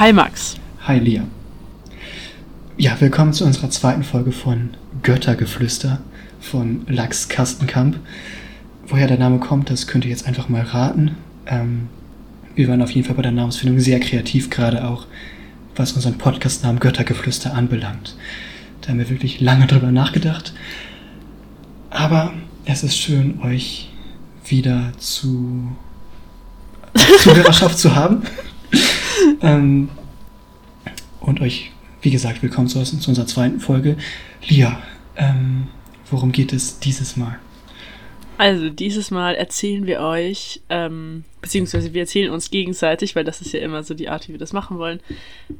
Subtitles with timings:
[0.00, 0.56] Hi Max.
[0.88, 1.22] Hi Lia.
[2.76, 4.70] Ja, willkommen zu unserer zweiten Folge von
[5.04, 6.00] Göttergeflüster
[6.40, 8.00] von Lachs Kastenkamp.
[8.88, 11.14] Woher der Name kommt, das könnt ihr jetzt einfach mal raten.
[11.46, 11.88] Ähm,
[12.56, 15.06] wir waren auf jeden Fall bei der Namensfindung sehr kreativ, gerade auch
[15.76, 18.16] was unseren Podcastnamen Göttergeflüster anbelangt.
[18.80, 20.54] Da haben wir wirklich lange drüber nachgedacht.
[21.90, 22.32] Aber
[22.64, 23.90] es ist schön, euch
[24.44, 25.76] wieder zu
[27.20, 28.24] Zuhörerschaft zu haben.
[29.42, 29.88] ähm,
[31.20, 33.96] und euch, wie gesagt, willkommen zu, zu unserer zweiten Folge.
[34.46, 34.80] Lia,
[35.16, 35.68] ähm,
[36.10, 37.38] worum geht es dieses Mal?
[38.36, 43.52] Also, dieses Mal erzählen wir euch, ähm, beziehungsweise wir erzählen uns gegenseitig, weil das ist
[43.52, 45.00] ja immer so die Art, wie wir das machen wollen,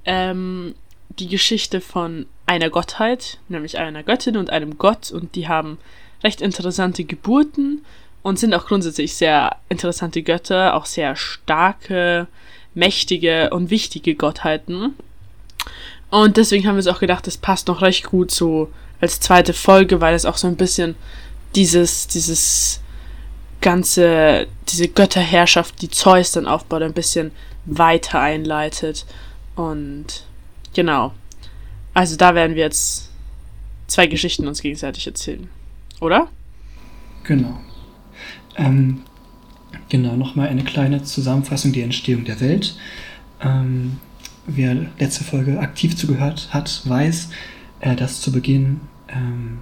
[0.05, 0.75] ähm,
[1.19, 5.79] die Geschichte von einer Gottheit, nämlich einer Göttin und einem Gott, und die haben
[6.25, 7.85] recht interessante Geburten
[8.23, 12.27] und sind auch grundsätzlich sehr interessante Götter, auch sehr starke,
[12.75, 14.95] mächtige und wichtige Gottheiten.
[16.11, 19.53] Und deswegen haben wir uns auch gedacht, das passt noch recht gut so als zweite
[19.53, 20.95] Folge, weil es auch so ein bisschen
[21.55, 22.81] dieses, dieses
[23.61, 27.33] ganze, diese Götterherrschaft, die Zeus dann aufbaut, ein bisschen
[27.65, 29.07] weiter einleitet.
[29.57, 30.25] Und
[30.75, 31.13] genau.
[31.95, 33.11] Also da werden wir jetzt
[33.87, 35.49] zwei Geschichten uns gegenseitig erzählen.
[36.01, 36.29] Oder?
[37.25, 37.59] Genau.
[38.57, 39.03] Ähm,
[39.89, 42.77] genau, nochmal eine kleine Zusammenfassung der Entstehung der Welt.
[43.41, 43.99] Ähm,
[44.47, 47.31] wer letzte Folge aktiv zugehört hat, weiß,
[47.81, 49.59] äh, dass zu Beginn ähm,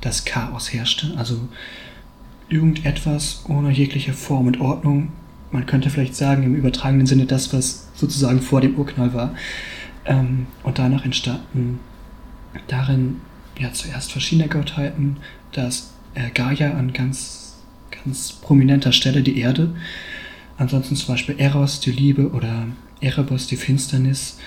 [0.00, 1.14] das Chaos herrschte.
[1.16, 1.48] Also
[2.48, 5.12] irgendetwas ohne jegliche Form und Ordnung.
[5.50, 9.34] Man könnte vielleicht sagen, im übertragenen Sinne das, was sozusagen vor dem Urknall war.
[10.04, 11.80] Ähm, und danach entstanden
[12.68, 13.20] darin
[13.58, 15.18] ja zuerst verschiedene Gottheiten,
[15.52, 17.43] das äh, Gaia an ganz,
[18.04, 19.74] ganz prominenter Stelle, die Erde.
[20.56, 22.66] Ansonsten zum Beispiel Eros, die Liebe, oder
[23.00, 24.38] Erebos, die Finsternis.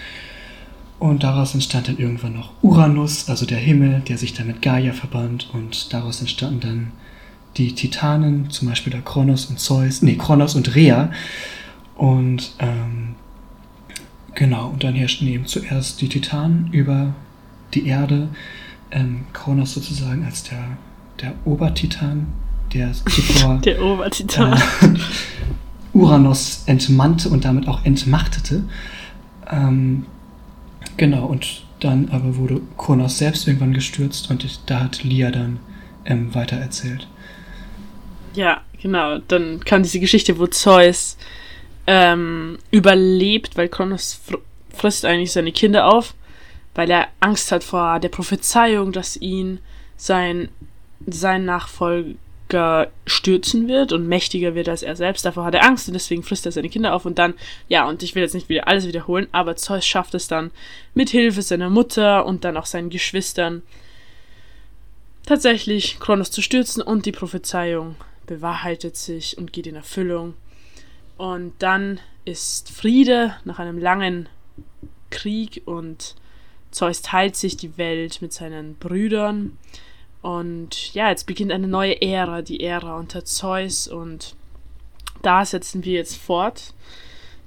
[1.00, 4.94] Und daraus entstand dann irgendwann noch Uranus, also der Himmel, der sich dann mit Gaia
[4.94, 5.50] verband.
[5.54, 6.92] Und daraus entstanden dann
[7.58, 11.12] die Titanen, zum Beispiel der Kronos und Zeus, nee, Kronos und Rhea.
[11.96, 13.16] Und ähm,
[14.34, 17.14] genau, und dann herrschten eben zuerst die Titanen über
[17.74, 18.30] die Erde.
[18.92, 20.78] Ähm, Kronos sozusagen als der
[21.22, 22.28] der Obertitan,
[22.74, 24.54] der zuvor der Obertitan.
[24.54, 24.98] Äh,
[25.94, 28.64] Uranus entmannte und damit auch entmachtete.
[29.50, 30.06] Ähm,
[30.96, 35.60] genau, und dann aber wurde Kronos selbst irgendwann gestürzt und da hat Lia dann
[36.06, 37.08] ähm, weitererzählt.
[38.34, 39.20] Ja, genau.
[39.20, 41.18] Dann kam diese Geschichte, wo Zeus
[41.88, 44.38] ähm, überlebt, weil Kronos fr
[44.70, 46.14] frisst eigentlich seine Kinder auf,
[46.76, 49.58] weil er Angst hat vor der Prophezeiung, dass ihn
[49.96, 50.50] sein
[51.08, 52.14] sein Nachfolger
[53.06, 55.26] stürzen wird und mächtiger wird als er selbst.
[55.26, 57.34] Davor hat er Angst und deswegen frisst er seine Kinder auf und dann,
[57.68, 60.52] ja, und ich will jetzt nicht wieder alles wiederholen, aber Zeus schafft es dann
[60.94, 63.64] mit Hilfe seiner Mutter und dann auch seinen Geschwistern
[65.26, 70.34] tatsächlich Kronos zu stürzen und die Prophezeiung bewahrheitet sich und geht in Erfüllung.
[71.18, 74.30] Und dann ist Friede nach einem langen
[75.10, 76.16] Krieg und
[76.72, 79.58] Zeus teilt sich die Welt mit seinen Brüdern
[80.28, 84.36] und ja, jetzt beginnt eine neue Ära, die Ära unter Zeus und
[85.22, 86.74] da setzen wir jetzt fort.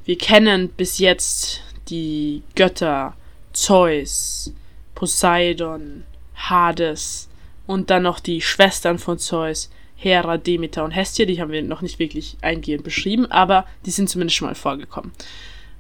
[0.07, 1.61] Wir kennen bis jetzt
[1.91, 3.15] die Götter
[3.53, 4.55] Zeus,
[4.95, 6.05] Poseidon,
[6.35, 7.29] Hades
[7.67, 11.27] und dann noch die Schwestern von Zeus, Hera, Demeter und Hestia.
[11.27, 15.13] Die haben wir noch nicht wirklich eingehend beschrieben, aber die sind zumindest schon mal vorgekommen.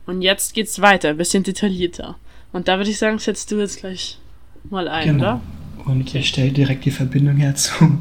[0.04, 2.18] Und jetzt geht's weiter, ein bisschen detaillierter.
[2.52, 4.18] Und da würde ich sagen, setzt du jetzt gleich
[4.68, 5.18] mal ein, genau.
[5.18, 5.40] oder?
[5.90, 7.98] Und ich stelle direkt die Verbindung her zu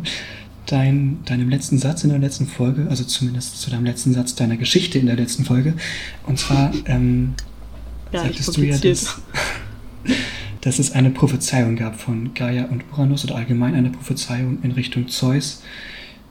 [0.67, 4.57] dein, deinem letzten Satz in der letzten Folge, also zumindest zu deinem letzten Satz deiner
[4.57, 5.73] Geschichte in der letzten Folge.
[6.27, 7.33] Und zwar ähm,
[8.11, 9.21] ja, sagtest du ja, dass,
[10.61, 15.07] dass es eine Prophezeiung gab von Gaia und Uranus oder allgemein eine Prophezeiung in Richtung
[15.07, 15.63] Zeus,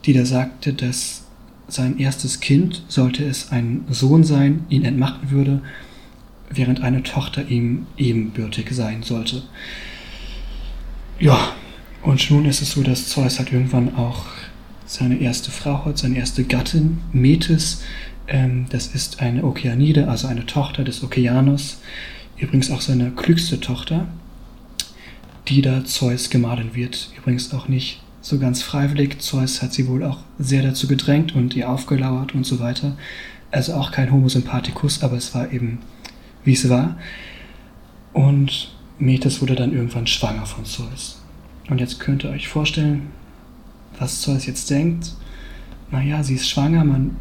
[0.05, 1.23] die da sagte, dass
[1.67, 5.61] sein erstes Kind, sollte es ein Sohn sein, ihn entmachten würde,
[6.49, 9.43] während eine Tochter ihm ebenbürtig sein sollte.
[11.19, 11.53] Ja,
[12.01, 14.23] und nun ist es so, dass Zeus halt irgendwann auch
[14.85, 17.83] seine erste Frau hat, seine erste Gattin, Metis.
[18.27, 21.81] Ähm, das ist eine Okeanide, also eine Tochter des Okeanos.
[22.37, 24.07] Übrigens auch seine klügste Tochter,
[25.49, 27.11] die da Zeus gemahlen wird.
[27.17, 29.19] Übrigens auch nicht so ganz freiwillig.
[29.19, 32.95] Zeus hat sie wohl auch sehr dazu gedrängt und ihr aufgelauert und so weiter.
[33.51, 35.79] Also auch kein Homo sympathicus, aber es war eben,
[36.45, 36.97] wie es war.
[38.13, 41.21] Und Metis wurde dann irgendwann schwanger von Zeus.
[41.69, 43.07] Und jetzt könnt ihr euch vorstellen,
[43.97, 45.13] was Zeus jetzt denkt.
[45.91, 47.15] Naja, sie ist schwanger, man,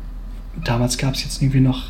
[0.64, 1.84] damals gab es jetzt irgendwie noch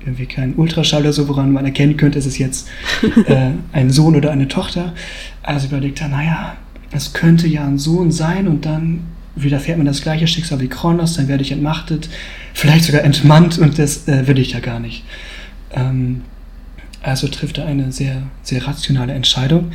[0.00, 2.68] irgendwie keinen Ultraschall oder so, woran man erkennen könnte, ist es jetzt
[3.26, 4.94] äh, ein Sohn oder eine Tochter.
[5.42, 6.56] Also überlegt er, naja,
[6.90, 9.00] es könnte ja ein Sohn sein und dann
[9.34, 12.10] widerfährt mir das gleiche Schicksal wie Kronos, dann werde ich entmachtet,
[12.52, 15.04] vielleicht sogar entmannt und das äh, will ich ja gar nicht.
[15.70, 16.22] Ähm,
[17.02, 19.72] also trifft er eine sehr, sehr rationale Entscheidung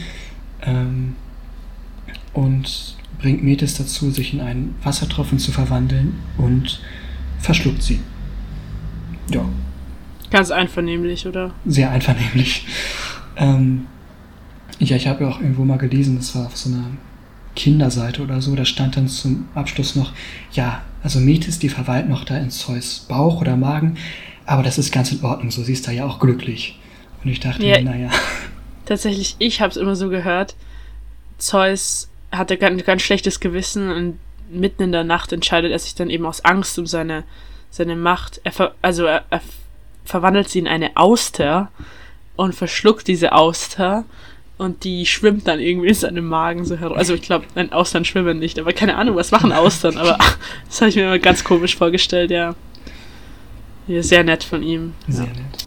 [0.62, 1.16] ähm,
[2.34, 6.82] und bringt Metis dazu, sich in einen Wassertropfen zu verwandeln und
[7.40, 8.00] verschluckt sie.
[9.32, 9.46] Ja.
[10.30, 11.54] Ganz einvernehmlich, oder?
[11.66, 12.66] Sehr einvernehmlich.
[13.36, 13.86] Ähm,
[14.80, 16.86] ja, ich habe ja auch irgendwo mal gelesen, das war auf so einer
[17.56, 20.14] Kinderseite oder so, da stand dann zum Abschluss noch,
[20.52, 23.96] ja, also Metis, die verweilt noch da in Zeus Bauch oder Magen,
[24.46, 26.78] aber das ist ganz in Ordnung, so sie ist da ja auch glücklich.
[27.24, 28.10] Und ich dachte, ja, naja.
[28.86, 30.56] Tatsächlich, ich habe es immer so gehört,
[31.38, 34.20] Zeus hatte ein ganz schlechtes Gewissen und
[34.50, 37.24] mitten in der Nacht entscheidet er sich dann eben aus Angst um seine,
[37.70, 38.42] seine Macht.
[38.44, 39.42] Er ver also er, er
[40.06, 41.70] verwandelt sie in eine Auster
[42.36, 44.06] und verschluckt diese Auster
[44.58, 46.98] und die schwimmt dann irgendwie in seinem Magen so herum.
[46.98, 50.18] Also ich glaube, nein, Austern schwimmen nicht, aber keine Ahnung, was machen Austern, aber
[50.68, 52.56] das habe ich mir immer ganz komisch vorgestellt, ja.
[53.88, 54.94] ja sehr nett von ihm.
[55.08, 55.32] Sehr ja.
[55.32, 55.67] nett.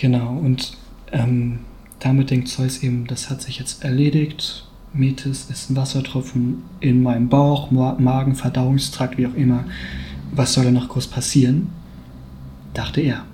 [0.00, 0.76] Genau, und
[1.12, 1.60] ähm,
[2.00, 4.66] damit denkt Zeus eben, das hat sich jetzt erledigt.
[4.92, 9.64] Metis ist ein Wassertropfen in meinem Bauch, Magen, Verdauungstrakt, wie auch immer.
[10.32, 11.68] Was soll da noch groß passieren?
[12.72, 13.24] Dachte er.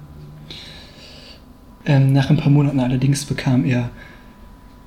[1.87, 3.91] Ähm, nach ein paar Monaten allerdings bekam er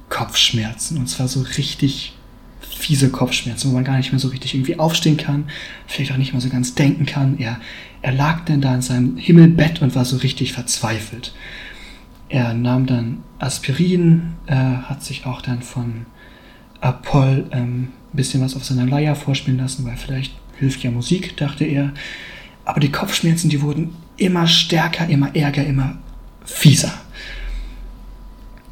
[0.10, 0.98] Kopfschmerzen.
[0.98, 2.14] Und zwar so richtig
[2.62, 5.46] fiese Kopfschmerzen, wo man gar nicht mehr so richtig irgendwie aufstehen kann,
[5.88, 7.38] vielleicht auch nicht mehr so ganz denken kann.
[7.40, 7.60] Er,
[8.04, 11.34] er lag dann da in seinem Himmelbett und war so richtig verzweifelt.
[12.28, 16.06] Er nahm dann Aspirin, äh, hat sich auch dann von
[16.82, 21.38] Apoll ähm, ein bisschen was auf seiner Leier vorspielen lassen, weil vielleicht hilft ja Musik,
[21.38, 21.94] dachte er.
[22.66, 25.98] Aber die Kopfschmerzen, die wurden immer stärker, immer ärger, immer
[26.44, 26.94] fieser.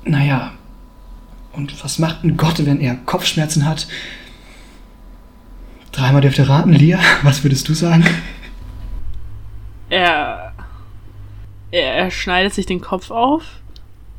[0.04, 0.52] Naja,
[1.54, 3.88] und was macht ein Gott, wenn er Kopfschmerzen hat?
[5.94, 8.04] Dreimal dürfte raten, Lia, was würdest du sagen?
[9.92, 10.54] Er,
[11.70, 13.44] er, er schneidet sich den Kopf auf?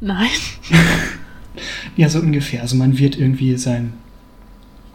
[0.01, 0.29] Nein.
[1.97, 2.61] ja, so ungefähr.
[2.61, 3.95] Also man wird irgendwie seinen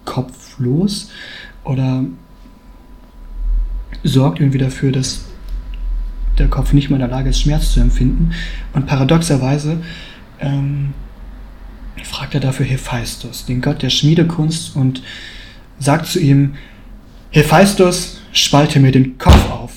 [0.05, 1.11] Kopf los
[1.63, 2.05] oder
[4.03, 5.25] sorgt irgendwie dafür, dass
[6.37, 8.35] der Kopf nicht mehr in der Lage ist, Schmerz zu empfinden.
[8.73, 9.81] Und paradoxerweise
[10.39, 10.93] ähm,
[12.03, 15.01] fragt er dafür Hephaistos, den Gott der Schmiedekunst, und
[15.79, 16.53] sagt zu ihm,
[17.31, 19.76] Hephaistos, spalte mir den Kopf auf.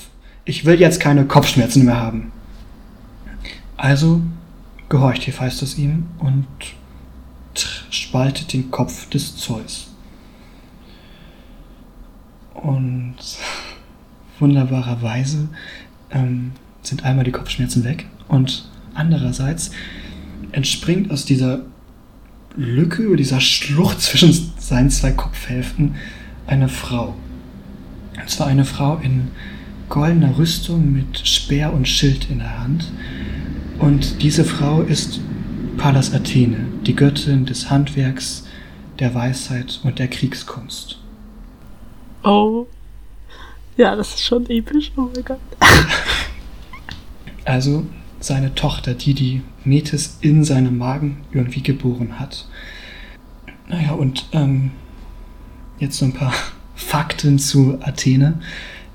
[0.50, 2.32] Ich will jetzt keine Kopfschmerzen mehr haben.
[3.76, 4.20] Also
[4.88, 6.48] gehorcht Hephaistos ihm und
[7.54, 9.94] spaltet den Kopf des Zeus.
[12.52, 13.14] Und
[14.40, 15.48] wunderbarerweise
[16.10, 16.50] ähm,
[16.82, 19.70] sind einmal die Kopfschmerzen weg und andererseits
[20.50, 21.60] entspringt aus dieser
[22.56, 25.94] Lücke, dieser Schlucht zwischen seinen zwei Kopfhälften
[26.48, 27.14] eine Frau.
[28.20, 29.28] Und zwar eine Frau in
[29.90, 32.90] goldener Rüstung mit Speer und Schild in der Hand.
[33.78, 35.20] Und diese Frau ist
[35.76, 38.46] Pallas Athene, die Göttin des Handwerks,
[38.98, 40.98] der Weisheit und der Kriegskunst.
[42.22, 42.66] Oh.
[43.76, 45.40] Ja, das ist schon episch, oh mein Gott.
[47.44, 47.84] also
[48.20, 52.46] seine Tochter, die die Metis in seinem Magen irgendwie geboren hat.
[53.68, 54.70] Naja, und ähm,
[55.78, 56.34] jetzt so ein paar
[56.74, 58.40] Fakten zu Athene.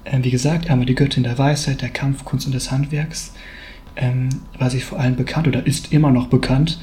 [0.05, 3.33] Ähm, wie gesagt, einmal die Göttin der Weisheit, der Kampfkunst und des Handwerks.
[3.95, 6.79] Ähm, war sie vor allem bekannt oder ist immer noch bekannt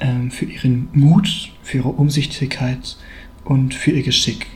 [0.00, 2.96] ähm, für ihren Mut, für ihre Umsichtigkeit
[3.44, 4.46] und für ihr Geschick.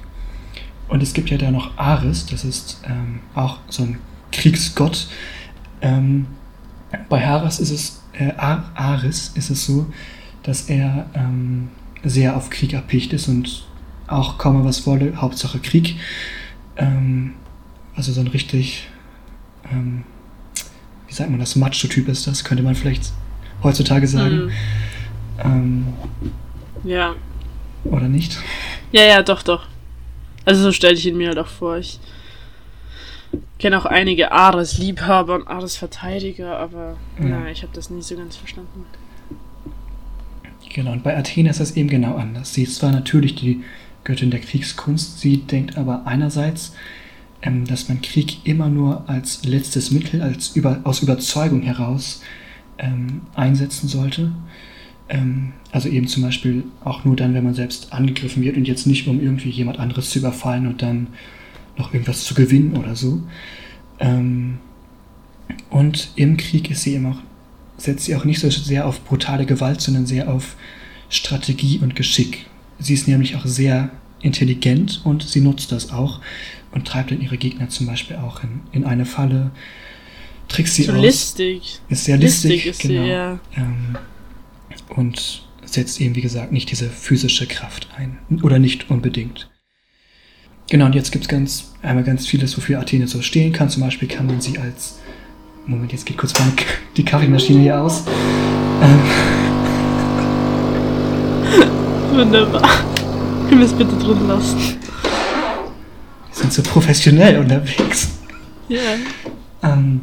[0.88, 3.98] Und es gibt ja da noch Ares, das ist ähm, auch so ein
[4.30, 5.08] Kriegsgott.
[5.80, 6.26] Ähm,
[7.08, 9.86] bei Ares ist es, äh, Ares ist es so,
[10.42, 11.68] dass er ähm,
[12.04, 13.64] sehr auf Krieg erpicht ist und
[14.06, 15.96] auch kaum was wolle, Hauptsache Krieg.
[16.76, 17.34] Ähm,
[17.96, 18.88] also so ein richtig,
[19.70, 20.04] ähm,
[21.06, 23.12] wie sagt man das, Macho-Typ ist das, könnte man vielleicht
[23.62, 24.46] heutzutage sagen.
[24.46, 24.52] Mhm.
[25.44, 25.86] Ähm,
[26.84, 27.14] ja.
[27.84, 28.38] Oder nicht?
[28.92, 29.66] Ja, ja, doch, doch.
[30.44, 31.78] Also so stelle ich ihn mir halt auch vor.
[31.78, 32.00] Ich
[33.58, 37.24] kenne auch einige Ares-Liebhaber und Ares-Verteidiger, aber ja.
[37.24, 38.84] na, ich habe das nie so ganz verstanden.
[40.74, 42.54] Genau, und bei Athene ist das eben genau anders.
[42.54, 43.62] Sie ist zwar natürlich die
[44.04, 46.74] Göttin der Kriegskunst, sie denkt aber einerseits,
[47.42, 52.22] ähm, dass man Krieg immer nur als letztes Mittel, als über, aus Überzeugung heraus
[52.78, 54.32] ähm, einsetzen sollte.
[55.08, 58.86] Ähm, also eben zum Beispiel auch nur dann, wenn man selbst angegriffen wird und jetzt
[58.86, 61.08] nicht, um irgendwie jemand anderes zu überfallen und dann
[61.76, 63.22] noch irgendwas zu gewinnen oder so.
[63.98, 64.58] Ähm,
[65.70, 67.18] Und im Krieg ist sie eben auch,
[67.76, 70.56] setzt sie auch nicht so sehr auf brutale Gewalt, sondern sehr auf
[71.08, 72.46] Strategie und Geschick.
[72.78, 76.20] Sie ist nämlich auch sehr intelligent und sie nutzt das auch
[76.72, 79.50] und treibt dann ihre Gegner zum Beispiel auch in, in eine Falle,
[80.48, 81.00] trickst sie so aus.
[81.00, 81.80] listig.
[81.88, 83.02] Ist sehr listig, listig ist genau.
[83.04, 83.40] sie, ja.
[83.56, 83.96] Ähm,
[84.88, 88.18] und setzt eben, wie gesagt, nicht diese physische Kraft ein.
[88.42, 89.48] Oder nicht unbedingt.
[90.70, 93.68] Genau, und jetzt gibt es ganz, einmal ganz vieles, wofür Athene so stehen kann.
[93.68, 94.98] Zum Beispiel kann man sie als.
[95.66, 96.50] Moment, jetzt geht kurz mal
[96.96, 98.04] die Kaffeemaschine hier aus.
[98.82, 99.00] Ähm,
[102.18, 102.68] Wunderbar.
[103.48, 104.78] Können wir es bitte drin lassen?
[106.42, 108.10] Sind so professionell unterwegs.
[108.68, 108.78] Ja.
[109.62, 110.02] Ähm,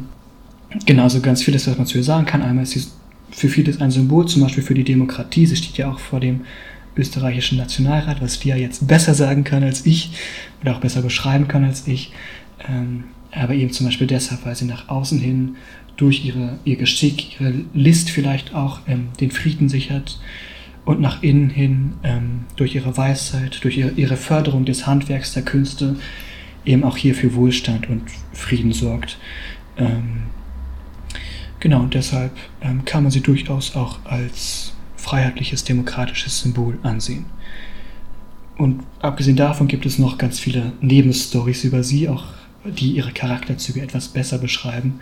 [0.86, 2.42] genau, so ganz vieles, was man zu ihr sagen kann.
[2.42, 2.84] Einmal ist sie
[3.30, 5.46] für vieles ein Symbol, zum Beispiel für die Demokratie.
[5.46, 6.42] Sie steht ja auch vor dem
[6.96, 10.10] österreichischen Nationalrat, was die ja jetzt besser sagen kann als ich
[10.62, 12.12] oder auch besser beschreiben kann als ich.
[12.68, 15.56] Ähm, aber eben zum Beispiel deshalb, weil sie nach außen hin
[15.96, 20.18] durch ihre, ihr Geschick, ihre List vielleicht auch ähm, den Frieden sichert
[20.84, 25.42] und nach innen hin ähm, durch ihre Weisheit, durch ihre, ihre Förderung des Handwerks, der
[25.42, 25.96] Künste
[26.64, 28.02] eben auch hier für Wohlstand und
[28.32, 29.18] Frieden sorgt.
[29.76, 30.24] Ähm,
[31.58, 37.26] genau, und deshalb ähm, kann man sie durchaus auch als freiheitliches, demokratisches Symbol ansehen.
[38.58, 42.24] Und abgesehen davon gibt es noch ganz viele Nebenstories über sie, auch
[42.64, 45.00] die ihre Charakterzüge etwas besser beschreiben.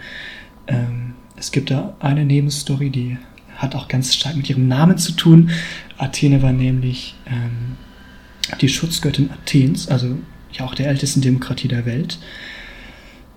[0.69, 3.19] Ähm, es gibt da eine Nebenstory, die
[3.57, 5.51] hat auch ganz stark mit ihrem Namen zu tun.
[5.97, 7.77] Athene war nämlich ähm,
[8.61, 10.17] die Schutzgöttin Athens, also
[10.53, 12.19] ja auch der ältesten Demokratie der Welt.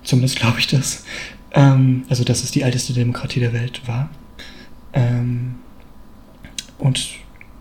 [0.02, 1.04] Zumindest glaube ich das.
[1.52, 4.10] Ähm, also, dass es die älteste Demokratie der Welt war.
[4.92, 5.56] Ähm,
[6.78, 7.10] und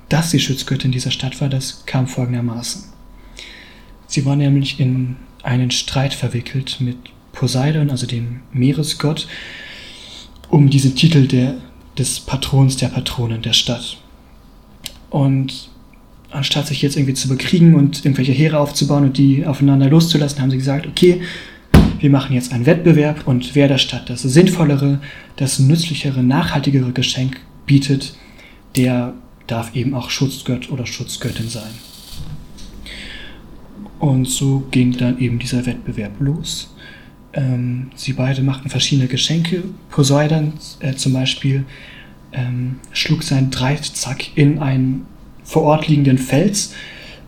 [0.09, 2.85] dass sie Schutzgöttin dieser Stadt war, das kam folgendermaßen.
[4.07, 6.97] Sie war nämlich in einen Streit verwickelt mit
[7.31, 9.27] Poseidon, also dem Meeresgott,
[10.49, 11.55] um diesen Titel der,
[11.97, 13.97] des Patrons der Patronen der Stadt.
[15.09, 15.70] Und
[16.31, 20.51] anstatt sich jetzt irgendwie zu bekriegen und irgendwelche Heere aufzubauen und die aufeinander loszulassen, haben
[20.51, 21.21] sie gesagt, okay,
[21.99, 24.99] wir machen jetzt einen Wettbewerb und wer der Stadt das sinnvollere,
[25.35, 28.15] das nützlichere, nachhaltigere Geschenk bietet,
[28.75, 29.13] der
[29.47, 31.71] darf eben auch Schutzgott oder Schutzgöttin sein.
[33.99, 36.73] Und so ging dann eben dieser Wettbewerb los.
[37.33, 39.63] Ähm, sie beide machten verschiedene Geschenke.
[39.89, 41.65] Poseidon äh, zum Beispiel
[42.33, 45.05] ähm, schlug seinen Dreizack in einen
[45.51, 46.73] vor Ort liegenden Fels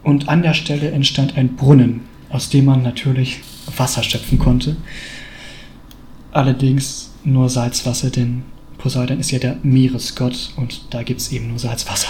[0.01, 3.41] und an der Stelle entstand ein Brunnen, aus dem man natürlich
[3.75, 4.77] Wasser schöpfen konnte.
[6.31, 8.43] Allerdings nur Salzwasser, denn
[8.77, 12.07] Poseidon ist ja der Meeresgott und da gibt es eben nur Salzwasser.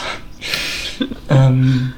[1.29, 1.93] ähm,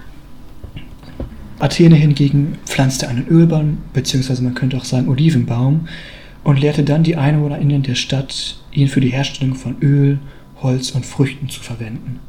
[1.60, 5.90] Athene hingegen pflanzte einen Ölbaum, beziehungsweise man könnte auch sagen Olivenbaum,
[6.46, 10.20] und lehrte dann die EinwohnerInnen der Stadt, ihn für die Herstellung von Öl,
[10.62, 12.22] Holz und Früchten zu verwenden.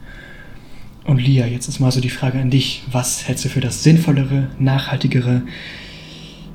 [1.07, 3.85] Und Lia, jetzt ist mal so die Frage an dich, was hältst du für das
[3.85, 5.43] sinnvollere, nachhaltigere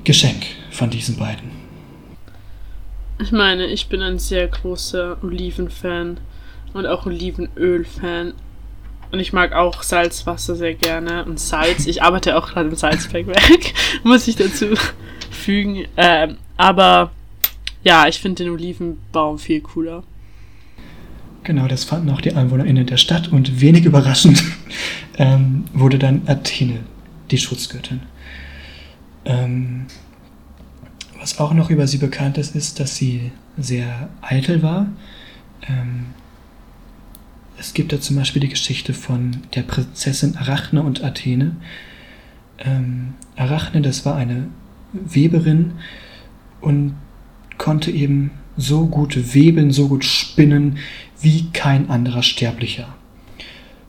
[0.04, 1.50] Geschenk von diesen beiden?
[3.18, 6.18] Ich meine, ich bin ein sehr großer Oliven-Fan
[6.74, 8.34] und auch Olivenöl-Fan.
[9.10, 11.86] Und ich mag auch Salzwasser sehr gerne und Salz.
[11.86, 14.66] Ich arbeite auch gerade im Salzbergwerk, muss ich dazu
[15.30, 15.86] fügen.
[15.96, 17.10] Ähm, aber
[17.84, 20.02] ja, ich finde den Olivenbaum viel cooler.
[21.44, 24.42] Genau, das fanden auch die EinwohnerInnen der Stadt und wenig überraschend
[25.18, 26.80] ähm, wurde dann Athene
[27.30, 28.00] die Schutzgöttin.
[29.24, 29.86] Ähm,
[31.18, 34.86] was auch noch über sie bekannt ist, ist, dass sie sehr eitel war.
[35.68, 36.06] Ähm,
[37.58, 41.56] es gibt da zum Beispiel die Geschichte von der Prinzessin Arachne und Athene.
[42.58, 44.48] Ähm, Arachne, das war eine
[44.92, 45.72] Weberin
[46.60, 46.94] und
[47.58, 50.78] konnte eben so gut weben, so gut spinnen
[51.22, 52.88] wie kein anderer Sterblicher.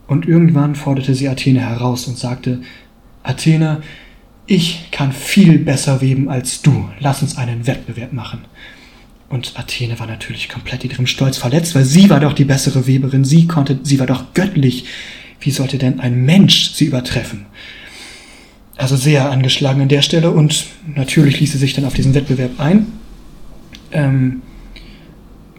[0.06, 2.60] Und irgendwann forderte sie Athene heraus und sagte,
[3.22, 3.82] Athene,
[4.46, 8.40] ich kann viel besser weben als du, lass uns einen Wettbewerb machen.
[9.30, 12.86] Und Athene war natürlich komplett in ihrem Stolz verletzt, weil sie war doch die bessere
[12.86, 14.84] Weberin, sie konnte, sie war doch göttlich.
[15.40, 17.46] Wie sollte denn ein Mensch sie übertreffen?
[18.76, 22.60] Also sehr angeschlagen an der Stelle und natürlich ließ sie sich dann auf diesen Wettbewerb
[22.60, 22.86] ein.
[23.92, 24.42] Ähm,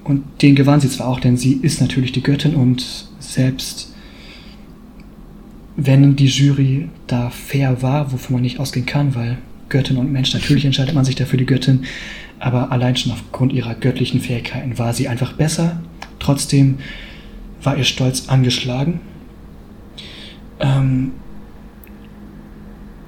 [0.05, 3.91] und den gewann sie zwar auch, denn sie ist natürlich die Göttin und selbst
[5.75, 10.31] wenn die Jury da fair war, wovon man nicht ausgehen kann, weil Göttin und Mensch,
[10.33, 11.85] natürlich entscheidet man sich dafür die Göttin,
[12.39, 15.81] aber allein schon aufgrund ihrer göttlichen Fähigkeiten war sie einfach besser.
[16.19, 16.77] Trotzdem
[17.63, 19.00] war ihr Stolz angeschlagen.
[20.59, 21.13] Ähm,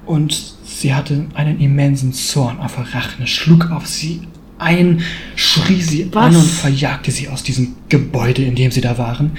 [0.04, 4.22] und sie hatte einen immensen Zorn auf Arachne, schlug auf sie
[4.58, 5.04] einen
[5.36, 6.26] schrie sie Was?
[6.26, 9.36] an und verjagte sie aus diesem Gebäude, in dem sie da waren.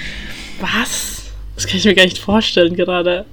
[0.59, 1.23] Was?
[1.55, 3.25] Das kann ich mir gar nicht vorstellen gerade.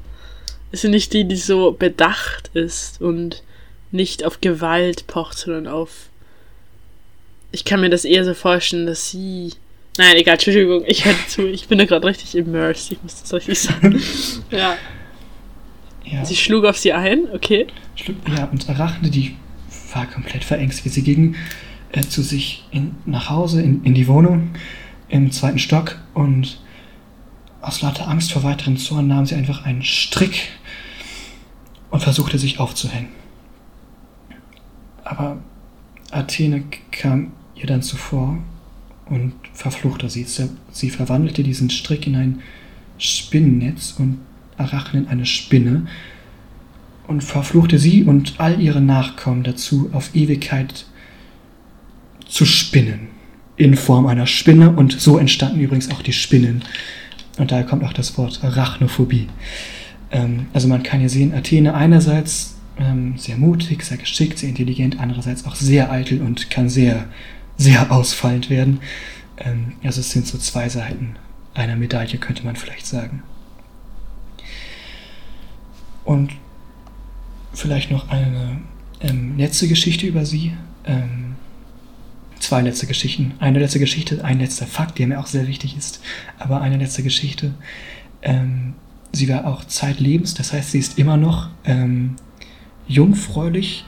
[0.73, 3.43] Ist sie nicht die, die so bedacht ist und
[3.93, 6.09] nicht auf Gewalt pocht, sondern auf.
[7.53, 9.53] Ich kann mir das eher so vorstellen, dass sie.
[9.97, 11.47] Nein, egal, Entschuldigung, ich höre zu.
[11.47, 14.03] Ich bin da gerade richtig immersed, ich muss das richtig sagen.
[14.51, 14.77] ja.
[16.05, 17.67] Ja, Sie schlug auf sie ein, okay.
[17.97, 19.35] schlug, ja und Arachne, die
[19.93, 20.95] war komplett verängstigt.
[20.95, 21.35] Sie ging
[21.97, 24.51] äh, zu sich in, nach Hause, in, in die Wohnung
[25.09, 26.61] im zweiten Stock und
[27.61, 30.49] aus lauter Angst vor weiteren Zorn nahm sie einfach einen Strick
[31.91, 33.09] und versuchte sich aufzuhängen.
[35.05, 35.39] Aber
[36.11, 38.39] Athene kam ihr dann zuvor
[39.07, 40.25] und verfluchte sie.
[40.73, 42.41] Sie- verwandelte diesen Strick in ein
[42.99, 44.19] Spinnennetz und
[44.59, 45.87] Arachne in eine Spinne
[47.07, 50.87] und verfluchte sie und all ihre Nachkommen dazu, auf Ewigkeit
[52.29, 53.09] zu spinnen.
[53.57, 56.63] In Form einer Spinne und so entstanden übrigens auch die Spinnen.
[57.39, 59.29] Und daher kommt auch das Wort Arachnophobie.
[60.11, 65.01] Ähm, also man kann hier sehen, Athene einerseits ähm, sehr mutig, sehr geschickt, sehr intelligent,
[65.01, 67.07] andererseits auch sehr eitel und kann sehr,
[67.57, 68.81] sehr ausfallend werden.
[69.39, 71.17] Ähm, also es sind so zwei Seiten
[71.55, 73.23] einer Medaille, könnte man vielleicht sagen.
[76.05, 76.33] Und
[77.53, 78.61] vielleicht noch eine
[79.01, 80.53] ähm, letzte Geschichte über sie.
[80.85, 81.37] Ähm,
[82.39, 83.35] zwei letzte Geschichten.
[83.39, 86.01] Eine letzte Geschichte, ein letzter Fakt, der mir auch sehr wichtig ist.
[86.39, 87.55] Aber eine letzte Geschichte.
[88.23, 88.75] Ähm,
[89.13, 92.17] sie war auch zeitlebens, das heißt, sie ist immer noch ähm,
[92.87, 93.85] jungfräulich.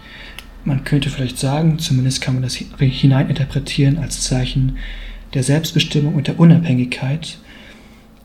[0.65, 4.79] Man könnte vielleicht sagen, zumindest kann man das hi- hineininterpretieren als Zeichen
[5.35, 7.39] der Selbstbestimmung und der Unabhängigkeit.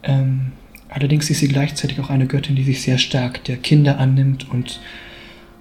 [0.03, 0.51] Ähm,
[0.89, 4.79] allerdings ist sie gleichzeitig auch eine Göttin, die sich sehr stark der Kinder annimmt und,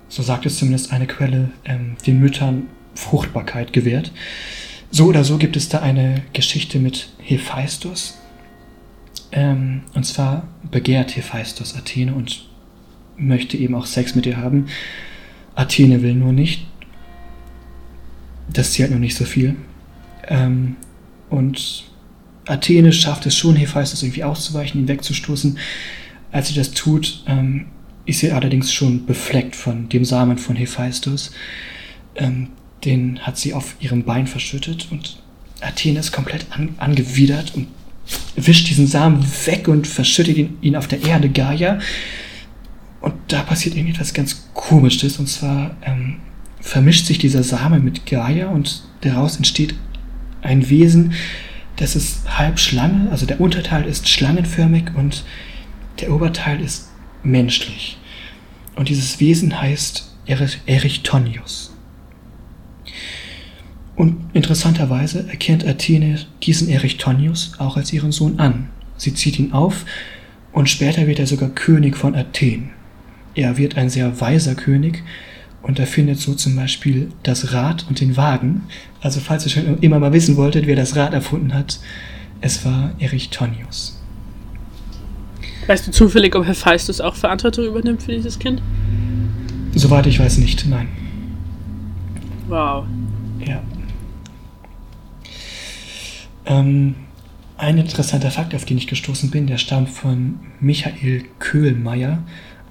[0.08, 4.12] so sagt es zumindest eine Quelle, ähm, den Müttern Fruchtbarkeit gewährt.
[4.90, 8.18] So oder so gibt es da eine Geschichte mit Hephaistos.
[9.32, 12.46] Ähm, und zwar begehrt Hephaistos Athene und
[13.16, 14.66] möchte eben auch Sex mit ihr haben.
[15.54, 16.66] Athene will nur nicht.
[18.52, 19.56] Das zählt nur nicht so viel.
[20.28, 20.76] Ähm,
[21.30, 21.84] und
[22.46, 25.58] Athene schafft es schon, Hephaistos irgendwie auszuweichen, ihn wegzustoßen.
[26.30, 27.66] Als sie das tut, ähm,
[28.04, 31.32] ist sie allerdings schon befleckt von dem Samen von Hephaistos.
[32.16, 32.48] Ähm,
[32.84, 35.18] den hat sie auf ihrem Bein verschüttet und
[35.60, 37.68] Athene ist komplett an, angewidert und
[38.36, 41.78] wischt diesen Samen weg und verschüttet ihn, ihn auf der Erde Gaia.
[43.00, 46.16] Und da passiert irgendwie etwas ganz Komisches und zwar ähm,
[46.60, 49.74] vermischt sich dieser Same mit Gaia und daraus entsteht
[50.42, 51.12] ein Wesen,
[51.76, 55.24] das ist halb Schlange, also der Unterteil ist schlangenförmig und
[56.00, 56.88] der Oberteil ist
[57.22, 57.98] menschlich.
[58.76, 61.71] Und dieses Wesen heißt Erich- Erichtonius.
[64.02, 68.68] Und interessanterweise erkennt Athene diesen Erichtonius auch als ihren Sohn an.
[68.96, 69.84] Sie zieht ihn auf
[70.50, 72.70] und später wird er sogar König von Athen.
[73.36, 75.04] Er wird ein sehr weiser König
[75.62, 78.62] und erfindet so zum Beispiel das Rad und den Wagen.
[79.00, 81.78] Also falls ihr schon immer mal wissen wolltet, wer das Rad erfunden hat,
[82.40, 84.02] es war Erichtonius.
[85.68, 88.62] Weißt du zufällig, ob Hephaistos auch Verantwortung übernimmt für dieses Kind?
[89.76, 90.88] Soweit ich weiß nicht, nein.
[92.48, 92.84] Wow.
[93.46, 93.62] Ja.
[96.46, 96.94] Ähm,
[97.56, 102.22] ein interessanter Fakt, auf den ich gestoßen bin, der stammt von Michael Köhlmeier.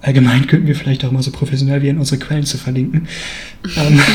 [0.01, 3.07] Allgemein könnten wir vielleicht auch mal so professionell werden, unsere Quellen zu verlinken.
[3.77, 4.01] ähm,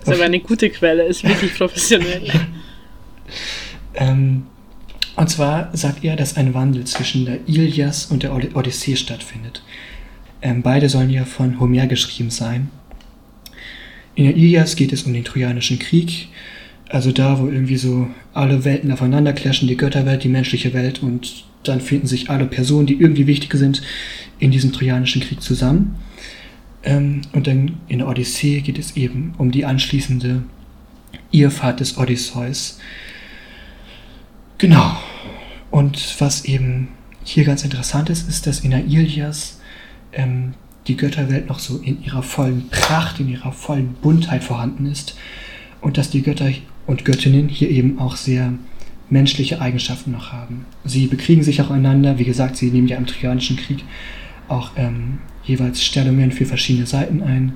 [0.00, 2.22] Das ist aber eine gute Quelle, ist wirklich professionell.
[3.94, 4.44] ähm,
[5.14, 9.62] und zwar sagt er, dass ein Wandel zwischen der Ilias und der Od- Odyssee stattfindet.
[10.40, 12.70] Ähm, beide sollen ja von Homer geschrieben sein.
[14.14, 16.28] In der Ilias geht es um den Trojanischen Krieg,
[16.90, 21.44] also da, wo irgendwie so alle Welten aufeinander clashen, die Götterwelt, die menschliche Welt und
[21.62, 23.82] dann finden sich alle Personen, die irgendwie wichtig sind,
[24.38, 25.96] in diesem Trojanischen Krieg zusammen.
[26.82, 30.42] Ähm, und dann in Odyssee geht es eben um die anschließende
[31.30, 32.78] Irrfahrt des Odysseus.
[34.58, 34.96] Genau.
[35.70, 36.88] Und was eben
[37.22, 39.60] hier ganz interessant ist, ist, dass in der Ilias
[40.12, 40.54] ähm,
[40.88, 45.14] die Götterwelt noch so in ihrer vollen Pracht, in ihrer vollen Buntheit vorhanden ist
[45.80, 46.50] und dass die Götter
[46.90, 48.52] und Göttinnen hier eben auch sehr
[49.10, 50.66] menschliche Eigenschaften noch haben.
[50.84, 53.84] Sie bekriegen sich auch einander, wie gesagt, sie nehmen ja im Trojanischen Krieg
[54.48, 57.52] auch ähm, jeweils Stellungen für verschiedene Seiten ein.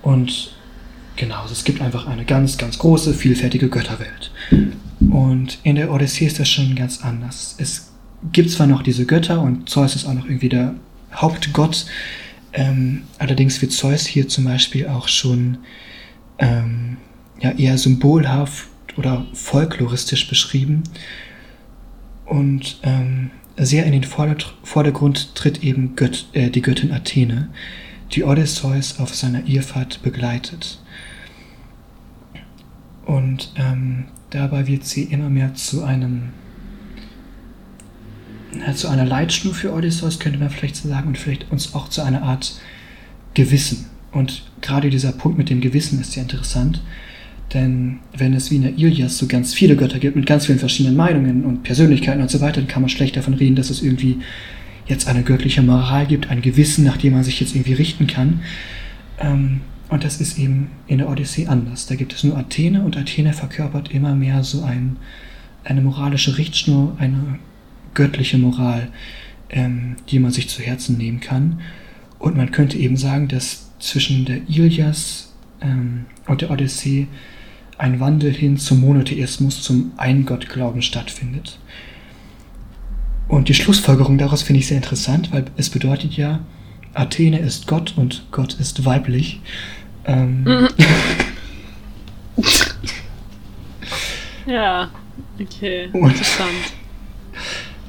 [0.00, 0.56] Und
[1.16, 4.32] genau, es gibt einfach eine ganz, ganz große, vielfältige Götterwelt.
[5.10, 7.56] Und in der Odyssee ist das schon ganz anders.
[7.58, 7.92] Es
[8.32, 10.74] gibt zwar noch diese Götter und Zeus ist auch noch irgendwie der
[11.14, 11.84] Hauptgott,
[12.54, 15.58] Ähm, allerdings wird Zeus hier zum Beispiel auch schon
[16.38, 16.98] ähm,
[17.42, 20.84] ja, eher symbolhaft oder folkloristisch beschrieben.
[22.24, 27.48] Und ähm, sehr in den Vordergrund tritt eben Gött, äh, die Göttin Athene,
[28.12, 30.78] die Odysseus auf seiner Irrfahrt begleitet.
[33.04, 36.30] Und ähm, dabei wird sie immer mehr zu einem
[38.74, 42.22] zu einer Leitschnur für Odysseus, könnte man vielleicht sagen, und vielleicht uns auch zu einer
[42.22, 42.60] Art
[43.32, 43.86] Gewissen.
[44.12, 46.82] Und gerade dieser Punkt mit dem Gewissen ist sehr interessant,
[47.54, 50.58] denn wenn es wie in der Ilias so ganz viele Götter gibt mit ganz vielen
[50.58, 53.82] verschiedenen Meinungen und Persönlichkeiten und so weiter, dann kann man schlecht davon reden, dass es
[53.82, 54.18] irgendwie
[54.86, 58.40] jetzt eine göttliche Moral gibt, ein Gewissen, nach dem man sich jetzt irgendwie richten kann.
[59.18, 61.86] Ähm, und das ist eben in der Odyssee anders.
[61.86, 64.96] Da gibt es nur Athene und Athene verkörpert immer mehr so ein,
[65.64, 67.38] eine moralische Richtschnur, eine
[67.92, 68.88] göttliche Moral,
[69.50, 71.60] ähm, die man sich zu Herzen nehmen kann.
[72.18, 77.06] Und man könnte eben sagen, dass zwischen der Ilias ähm, und der Odyssee
[77.78, 81.58] ein Wandel hin zum Monotheismus, zum Eingottglauben stattfindet.
[83.28, 86.40] Und die Schlussfolgerung daraus finde ich sehr interessant, weil es bedeutet ja,
[86.94, 89.40] Athene ist Gott und Gott ist weiblich.
[90.04, 90.68] Ähm mhm.
[94.46, 94.90] ja,
[95.40, 96.50] okay, und, interessant.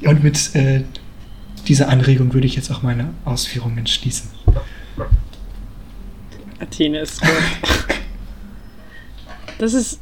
[0.02, 0.84] Und mit äh,
[1.67, 4.30] dieser Anregung würde ich jetzt auch meine Ausführungen schließen.
[6.60, 7.30] Athene ist Gott.
[9.58, 10.00] das ist.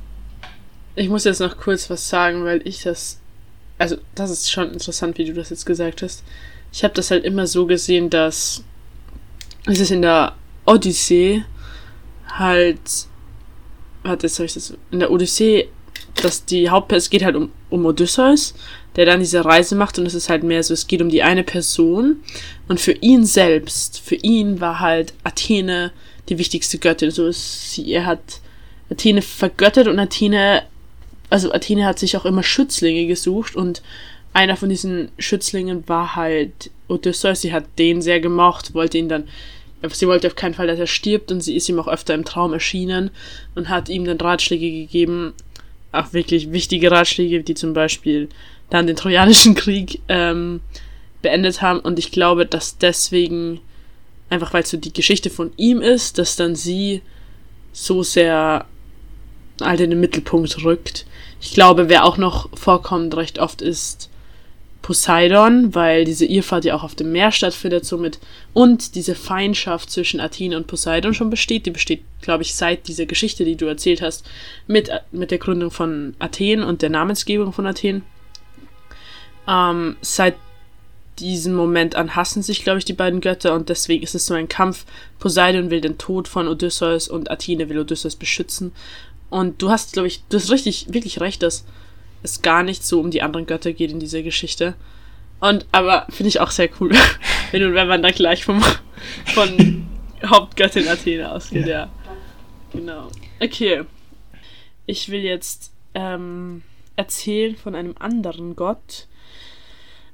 [0.95, 3.19] Ich muss jetzt noch kurz was sagen, weil ich das.
[3.77, 6.23] Also, das ist schon interessant, wie du das jetzt gesagt hast.
[6.71, 8.63] Ich habe das halt immer so gesehen, dass
[9.65, 10.35] es ist in der
[10.65, 11.43] Odyssee
[12.27, 12.79] halt.
[14.03, 14.73] Warte, jetzt habe ich das.
[14.91, 15.69] In der Odyssee,
[16.21, 16.97] dass die Hauptperson.
[16.97, 18.53] Es geht halt um, um Odysseus
[18.95, 21.23] der dann diese Reise macht und es ist halt mehr so, es geht um die
[21.23, 22.17] eine Person
[22.67, 25.91] und für ihn selbst, für ihn war halt Athene
[26.29, 27.11] die wichtigste Göttin.
[27.11, 28.41] So ist sie, er hat
[28.91, 30.63] Athene vergöttert und Athene,
[31.29, 33.81] also Athene hat sich auch immer Schützlinge gesucht und
[34.33, 37.41] einer von diesen Schützlingen war halt Odysseus.
[37.41, 39.27] Sie hat den sehr gemocht, wollte ihn dann,
[39.91, 42.25] sie wollte auf keinen Fall, dass er stirbt und sie ist ihm auch öfter im
[42.25, 43.11] Traum erschienen
[43.55, 45.33] und hat ihm dann Ratschläge gegeben,
[45.91, 48.29] auch wirklich wichtige Ratschläge, die zum Beispiel
[48.69, 50.61] dann den Trojanischen Krieg ähm,
[51.21, 51.79] beendet haben.
[51.79, 53.59] Und ich glaube, dass deswegen,
[54.29, 57.01] einfach weil es so die Geschichte von ihm ist, dass dann sie
[57.73, 58.65] so sehr
[59.65, 61.05] halt in den Mittelpunkt rückt.
[61.39, 64.11] Ich glaube, wer auch noch vorkommt recht oft ist
[64.81, 68.19] Poseidon, weil diese Irrfahrt ja auch auf dem Meer stattfindet, somit
[68.53, 71.65] und diese Feindschaft zwischen Athene und Poseidon schon besteht.
[71.65, 74.25] Die besteht, glaube ich, seit dieser Geschichte, die du erzählt hast,
[74.67, 78.03] mit, mit der Gründung von Athen und der Namensgebung von Athen.
[79.47, 80.35] Ähm, seit
[81.19, 84.33] diesem Moment an hassen sich, glaube ich, die beiden Götter und deswegen ist es so
[84.33, 84.85] ein Kampf.
[85.19, 88.71] Poseidon will den Tod von Odysseus und Athene will Odysseus beschützen.
[89.31, 91.65] Und du hast, glaube ich, du hast richtig, wirklich recht, dass
[92.21, 94.75] es gar nicht so um die anderen Götter geht in dieser Geschichte.
[95.39, 96.91] Und aber finde ich auch sehr cool,
[97.51, 98.61] wenn, wenn man dann gleich vom,
[99.33, 99.87] von
[100.25, 101.79] Hauptgöttin Athene ausgeht, ja.
[101.79, 101.89] ja.
[102.73, 103.07] Genau.
[103.39, 103.83] Okay.
[104.85, 106.63] Ich will jetzt ähm,
[106.97, 109.07] erzählen von einem anderen Gott,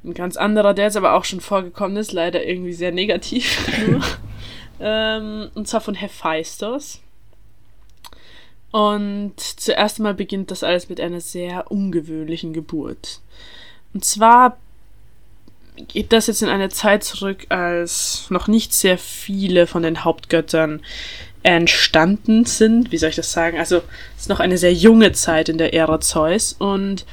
[0.03, 3.67] ein ganz anderer, der jetzt aber auch schon vorgekommen ist, leider irgendwie sehr negativ
[4.79, 7.01] ähm, und zwar von Hephaistos.
[8.71, 13.21] Und zuerst einmal beginnt das alles mit einer sehr ungewöhnlichen Geburt.
[13.93, 14.57] Und zwar
[15.87, 20.81] geht das jetzt in eine Zeit zurück, als noch nicht sehr viele von den Hauptgöttern
[21.43, 22.91] entstanden sind.
[22.91, 23.57] Wie soll ich das sagen?
[23.57, 23.77] Also
[24.15, 27.05] es ist noch eine sehr junge Zeit in der Ära Zeus und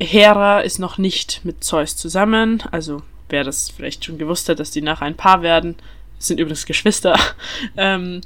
[0.00, 4.70] Hera ist noch nicht mit Zeus zusammen, also wer das vielleicht schon gewusst hat, dass
[4.70, 5.76] die nachher ein Paar werden,
[6.18, 7.18] sind übrigens Geschwister.
[7.76, 8.20] ähm,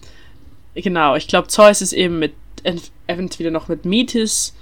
[0.82, 2.34] genau, ich glaube, Zeus ist eben mit
[3.06, 4.54] entweder noch mit Metis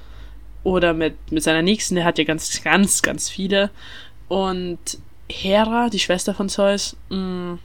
[0.63, 3.71] oder mit, mit seiner Nächsten, der hat ja ganz, ganz, ganz viele.
[4.29, 4.79] Und
[5.29, 7.59] Hera, die Schwester von Zeus, mh, mm,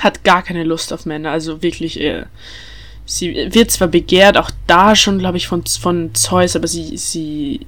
[0.00, 2.24] hat gar keine Lust auf Männer, also wirklich, äh,
[3.04, 7.66] sie wird zwar begehrt, auch da schon, glaube ich, von, von Zeus, aber sie, sie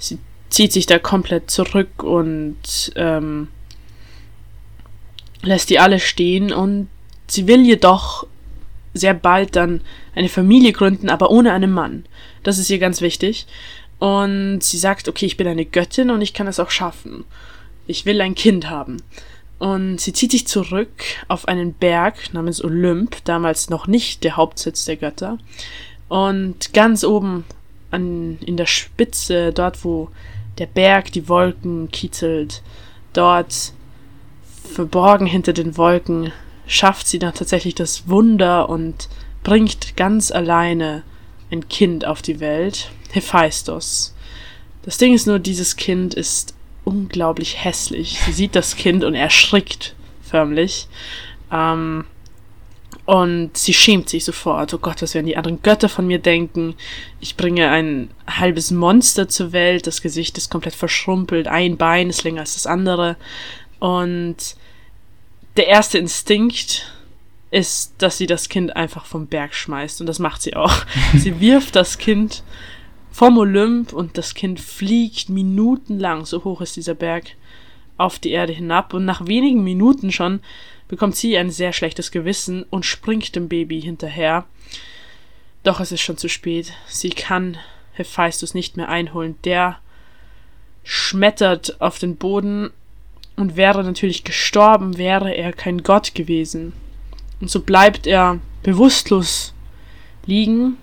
[0.00, 3.48] sie zieht sich da komplett zurück und ähm,
[5.42, 6.88] lässt die alle stehen und
[7.28, 8.26] sie will jedoch
[8.94, 9.80] sehr bald dann
[10.14, 12.04] eine Familie gründen, aber ohne einen Mann.
[12.42, 13.46] Das ist ihr ganz wichtig.
[13.98, 17.24] Und sie sagt, okay, ich bin eine Göttin und ich kann es auch schaffen.
[17.86, 18.98] Ich will ein Kind haben.
[19.58, 24.86] Und sie zieht sich zurück auf einen Berg namens Olymp, damals noch nicht der Hauptsitz
[24.86, 25.38] der Götter.
[26.08, 27.44] Und ganz oben
[27.90, 30.08] an, in der Spitze, dort wo
[30.58, 32.62] der Berg die Wolken kitzelt,
[33.12, 33.74] dort
[34.64, 36.32] verborgen hinter den Wolken,
[36.70, 39.08] schafft sie dann tatsächlich das Wunder und
[39.42, 41.02] bringt ganz alleine
[41.50, 44.14] ein Kind auf die Welt, Hephaistos.
[44.82, 46.54] Das Ding ist nur, dieses Kind ist
[46.84, 48.20] unglaublich hässlich.
[48.24, 50.86] Sie sieht das Kind und erschrickt förmlich.
[51.50, 52.04] Ähm,
[53.04, 54.72] und sie schämt sich sofort.
[54.72, 56.76] Oh Gott, was werden die anderen Götter von mir denken?
[57.18, 59.88] Ich bringe ein halbes Monster zur Welt.
[59.88, 61.48] Das Gesicht ist komplett verschrumpelt.
[61.48, 63.16] Ein Bein ist länger als das andere.
[63.80, 64.54] Und
[65.60, 66.90] der erste Instinkt
[67.50, 70.00] ist, dass sie das Kind einfach vom Berg schmeißt.
[70.00, 70.72] Und das macht sie auch.
[71.14, 72.42] sie wirft das Kind
[73.12, 77.36] vom Olymp und das Kind fliegt minutenlang, so hoch ist dieser Berg,
[77.98, 78.94] auf die Erde hinab.
[78.94, 80.40] Und nach wenigen Minuten schon
[80.88, 84.46] bekommt sie ein sehr schlechtes Gewissen und springt dem Baby hinterher.
[85.62, 86.72] Doch es ist schon zu spät.
[86.86, 87.58] Sie kann
[87.92, 89.36] Hephaistos nicht mehr einholen.
[89.44, 89.78] Der
[90.84, 92.70] schmettert auf den Boden
[93.40, 96.72] und wäre natürlich gestorben, wäre er kein Gott gewesen.
[97.40, 99.54] Und so bleibt er bewusstlos
[100.26, 100.76] liegen,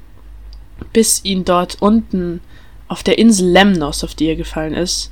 [0.93, 2.41] bis ihn dort unten
[2.87, 5.11] auf der Insel Lemnos, auf die er gefallen ist,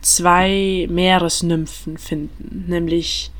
[0.00, 3.30] zwei Meeresnymphen finden, nämlich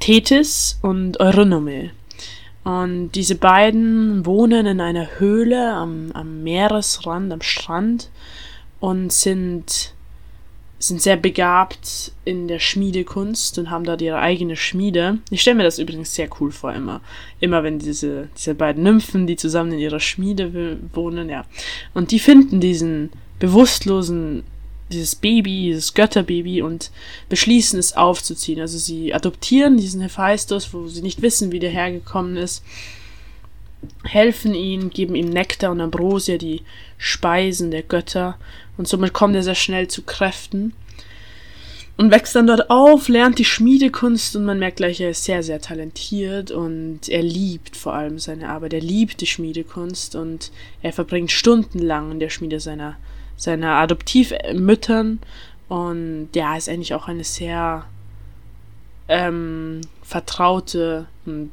[0.00, 1.90] Tethys und Eurynome.
[2.64, 8.10] Und diese beiden wohnen in einer Höhle am, am Meeresrand, am Strand
[8.80, 9.94] und sind
[10.78, 15.18] sind sehr begabt in der Schmiedekunst und haben dort ihre eigene Schmiede.
[15.30, 17.00] Ich stelle mir das übrigens sehr cool vor, immer.
[17.40, 21.44] Immer wenn diese, diese beiden Nymphen, die zusammen in ihrer Schmiede wohnen, ja.
[21.94, 23.10] Und die finden diesen
[23.40, 24.44] bewusstlosen,
[24.92, 26.90] dieses Baby, dieses Götterbaby und
[27.28, 28.60] beschließen es aufzuziehen.
[28.60, 32.62] Also sie adoptieren diesen Hephaistos, wo sie nicht wissen, wie der hergekommen ist
[34.04, 36.62] helfen ihm, geben ihm Nektar und Ambrosia, die
[36.96, 38.38] Speisen der Götter,
[38.76, 40.72] und somit kommt er sehr schnell zu Kräften
[41.98, 45.42] und wächst dann dort auf, lernt die Schmiedekunst und man merkt gleich, er ist sehr,
[45.42, 48.72] sehr talentiert und er liebt vor allem seine Arbeit.
[48.72, 52.96] Er liebt die Schmiedekunst und er verbringt stundenlang in der Schmiede seiner,
[53.36, 55.18] seiner Adoptivmüttern
[55.66, 57.84] und ja, ist eigentlich auch eine sehr
[59.08, 61.50] ähm, vertraute und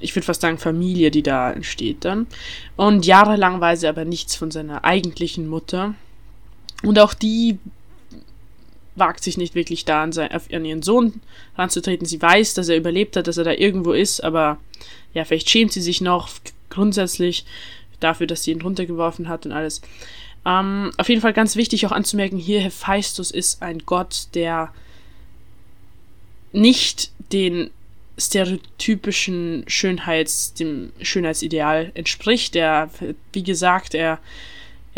[0.00, 2.26] ich würde fast sagen, Familie, die da entsteht dann.
[2.76, 5.94] Und jahrelang weiß er aber nichts von seiner eigentlichen Mutter.
[6.82, 7.58] Und auch die
[8.94, 11.20] wagt sich nicht wirklich da an, sein, an ihren Sohn
[11.56, 12.06] ranzutreten.
[12.06, 14.58] Sie weiß, dass er überlebt hat, dass er da irgendwo ist, aber
[15.14, 16.28] ja, vielleicht schämt sie sich noch
[16.68, 17.44] grundsätzlich
[18.00, 19.80] dafür, dass sie ihn runtergeworfen hat und alles.
[20.44, 24.72] Ähm, auf jeden Fall ganz wichtig auch anzumerken, hier Hephaistos ist ein Gott, der
[26.52, 27.70] nicht den
[28.18, 32.54] stereotypischen Schönheits, dem Schönheitsideal entspricht.
[32.54, 32.90] Der,
[33.32, 34.18] wie gesagt, er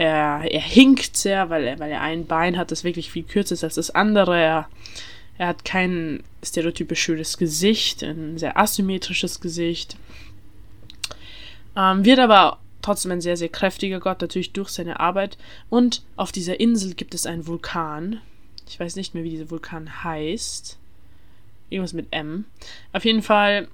[0.01, 3.53] er, er hinkt sehr, weil er, weil er ein Bein hat, das wirklich viel kürzer
[3.53, 4.41] ist als das andere.
[4.41, 4.69] Er,
[5.37, 9.99] er hat kein stereotypisch schönes Gesicht, ein sehr asymmetrisches Gesicht.
[11.77, 15.37] Ähm, wird aber trotzdem ein sehr, sehr kräftiger Gott, natürlich durch seine Arbeit.
[15.69, 18.23] Und auf dieser Insel gibt es einen Vulkan.
[18.71, 20.79] Ich weiß nicht mehr, wie dieser Vulkan heißt.
[21.71, 22.45] Irgendwas mit M.
[22.93, 23.69] Auf jeden Fall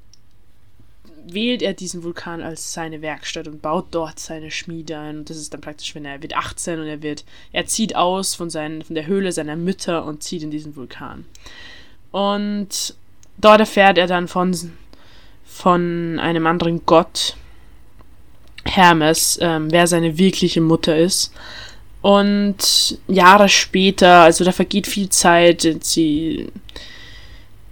[1.28, 5.18] wählt er diesen Vulkan als seine Werkstatt und baut dort seine Schmiede ein.
[5.18, 8.34] Und das ist dann praktisch, wenn er wird 18 und er wird, er zieht aus
[8.34, 11.24] von, seinen, von der Höhle seiner Mütter und zieht in diesen Vulkan.
[12.12, 12.94] Und
[13.38, 14.54] dort erfährt er dann von,
[15.44, 17.36] von einem anderen Gott,
[18.64, 21.32] Hermes, ähm, wer seine wirkliche Mutter ist.
[22.02, 26.52] Und Jahre später, also da vergeht viel Zeit, sie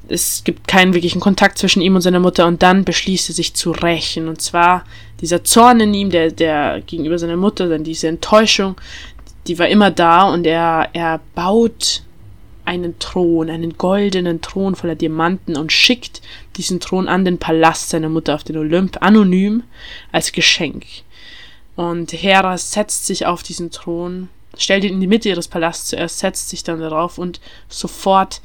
[0.08, 3.54] es gibt keinen wirklichen Kontakt zwischen ihm und seiner Mutter und dann beschließt er sich
[3.54, 4.28] zu rächen.
[4.28, 4.84] Und zwar
[5.20, 8.76] dieser Zorn in ihm, der, der gegenüber seiner Mutter, dann diese Enttäuschung,
[9.46, 12.02] die war immer da und er, er baut
[12.64, 16.22] einen Thron, einen goldenen Thron voller Diamanten und schickt
[16.56, 19.62] diesen Thron an den Palast seiner Mutter auf den Olymp, anonym,
[20.12, 20.84] als Geschenk.
[21.76, 26.20] Und Hera setzt sich auf diesen Thron, stellt ihn in die Mitte ihres Palasts zuerst,
[26.20, 28.40] setzt sich dann darauf und sofort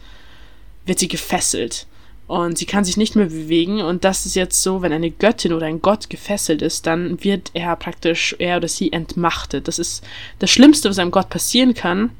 [0.89, 1.87] wird sie gefesselt.
[2.27, 3.81] Und sie kann sich nicht mehr bewegen.
[3.81, 7.49] Und das ist jetzt so, wenn eine Göttin oder ein Gott gefesselt ist, dann wird
[7.53, 9.67] er praktisch, er oder sie entmachtet.
[9.67, 10.03] Das ist
[10.37, 12.11] das Schlimmste, was einem Gott passieren kann.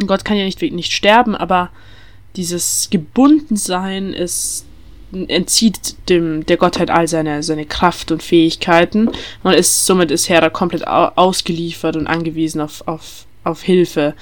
[0.00, 1.70] Ein Gott kann ja nicht, nicht sterben, aber
[2.34, 4.64] dieses Gebundensein ist
[5.12, 9.08] entzieht dem der Gottheit all seine seine Kraft und Fähigkeiten
[9.44, 14.14] und ist somit ist Hera komplett ausgeliefert und angewiesen auf auf auf Hilfe.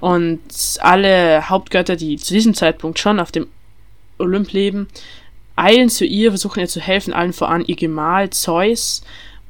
[0.00, 0.40] Und
[0.80, 3.48] alle Hauptgötter, die zu diesem Zeitpunkt schon auf dem
[4.18, 4.88] Olymp leben,
[5.56, 9.02] eilen zu ihr, versuchen ihr zu helfen, allen voran ihr Gemahl Zeus.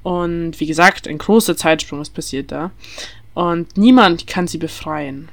[0.03, 2.71] Und wie gesagt, ein großer Zeitsprung ist passiert da.
[3.35, 5.29] Und niemand kann sie befreien.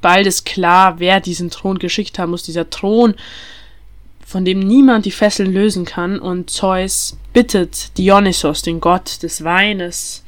[0.00, 2.42] bald ist klar, wer diesen Thron geschickt haben muss.
[2.42, 3.14] Dieser Thron,
[4.26, 6.18] von dem niemand die Fesseln lösen kann.
[6.18, 10.23] Und Zeus bittet Dionysos, den Gott des Weines,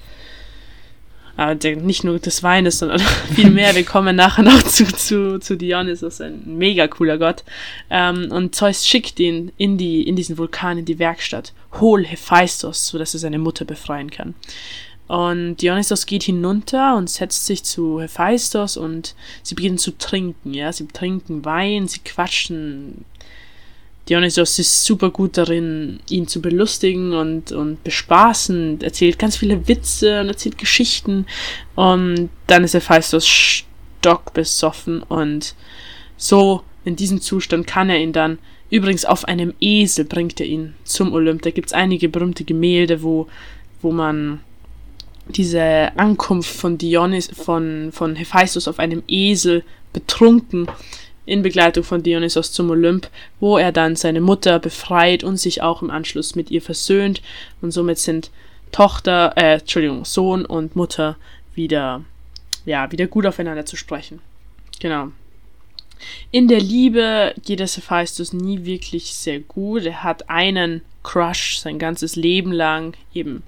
[1.36, 3.00] aber der, nicht nur des Weines, sondern
[3.34, 3.74] viel mehr.
[3.74, 7.44] Wir kommen nachher noch zu, zu, zu Dionysos, ein mega cooler Gott.
[7.90, 11.52] Ähm, und Zeus schickt ihn in, die, in diesen Vulkan, in die Werkstatt.
[11.80, 14.34] Hol Hephaistos, sodass er seine Mutter befreien kann.
[15.08, 20.72] Und Dionysos geht hinunter und setzt sich zu Hephaistos und sie beginnen zu trinken, ja.
[20.72, 23.04] Sie trinken Wein, sie quatschen
[24.08, 30.20] Dionysos ist super gut darin, ihn zu belustigen und, und bespaßen, erzählt ganz viele Witze
[30.20, 31.26] und erzählt Geschichten.
[31.74, 35.54] Und dann ist Hephaistos stockbesoffen und
[36.16, 38.38] so in diesem Zustand kann er ihn dann,
[38.70, 41.42] übrigens auf einem Esel bringt er ihn zum Olymp.
[41.42, 43.26] Da gibt es einige berühmte Gemälde, wo,
[43.82, 44.40] wo man
[45.28, 50.68] diese Ankunft von Dionys, von, von Hephaistos auf einem Esel betrunken
[51.26, 53.08] in Begleitung von Dionysos zum Olymp,
[53.40, 57.20] wo er dann seine Mutter befreit und sich auch im Anschluss mit ihr versöhnt
[57.60, 58.30] und somit sind
[58.72, 61.16] Tochter, äh, Entschuldigung, Sohn und Mutter
[61.54, 62.04] wieder,
[62.64, 64.20] ja, wieder gut aufeinander zu sprechen.
[64.80, 65.08] Genau.
[66.30, 69.84] In der Liebe geht es Hephaistos nie wirklich sehr gut.
[69.84, 73.42] Er hat einen Crush sein ganzes Leben lang, eben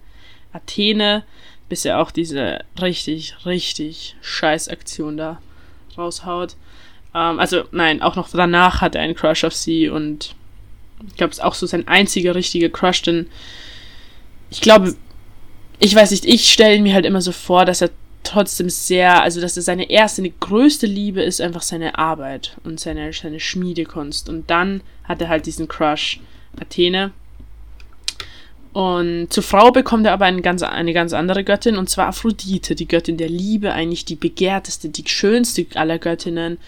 [0.52, 1.24] Athene,
[1.68, 5.42] bis er auch diese richtig, richtig scheiß Aktion da
[5.96, 6.56] raushaut.
[7.14, 10.34] Ähm, also nein, auch noch danach hat er einen Crush auf sie und
[11.06, 13.28] ich glaube, es ist auch so sein einziger richtiger Crush, denn
[14.50, 14.96] ich glaube,
[15.78, 17.90] ich weiß nicht, ich stelle mir halt immer so vor, dass er
[18.24, 22.80] trotzdem sehr, also dass er seine erste, seine größte Liebe ist einfach seine Arbeit und
[22.80, 24.28] seine, seine Schmiedekunst.
[24.28, 26.20] Und dann hat er halt diesen Crush
[26.60, 27.12] Athene.
[28.72, 32.74] Und zur Frau bekommt er aber eine ganz, eine ganz andere Göttin, und zwar Aphrodite,
[32.74, 36.58] die Göttin der Liebe, eigentlich die begehrteste, die schönste aller Göttinnen,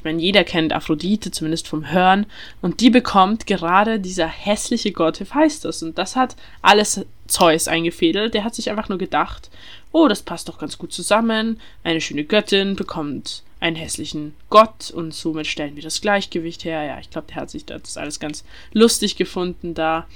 [0.00, 2.24] ich meine, jeder kennt Aphrodite, zumindest vom Hören.
[2.62, 5.82] Und die bekommt gerade dieser hässliche Gott Hephaistos.
[5.82, 8.32] Und das hat alles Zeus eingefädelt.
[8.32, 9.50] Der hat sich einfach nur gedacht,
[9.92, 11.60] oh, das passt doch ganz gut zusammen.
[11.84, 16.82] Eine schöne Göttin bekommt einen hässlichen Gott und somit stellen wir das Gleichgewicht her.
[16.82, 20.06] Ja, ich glaube, der hat sich das alles ganz lustig gefunden da.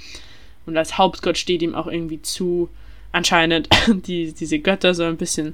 [0.65, 2.69] Und als Hauptgott steht ihm auch irgendwie zu,
[3.11, 5.53] anscheinend die, diese Götter so ein bisschen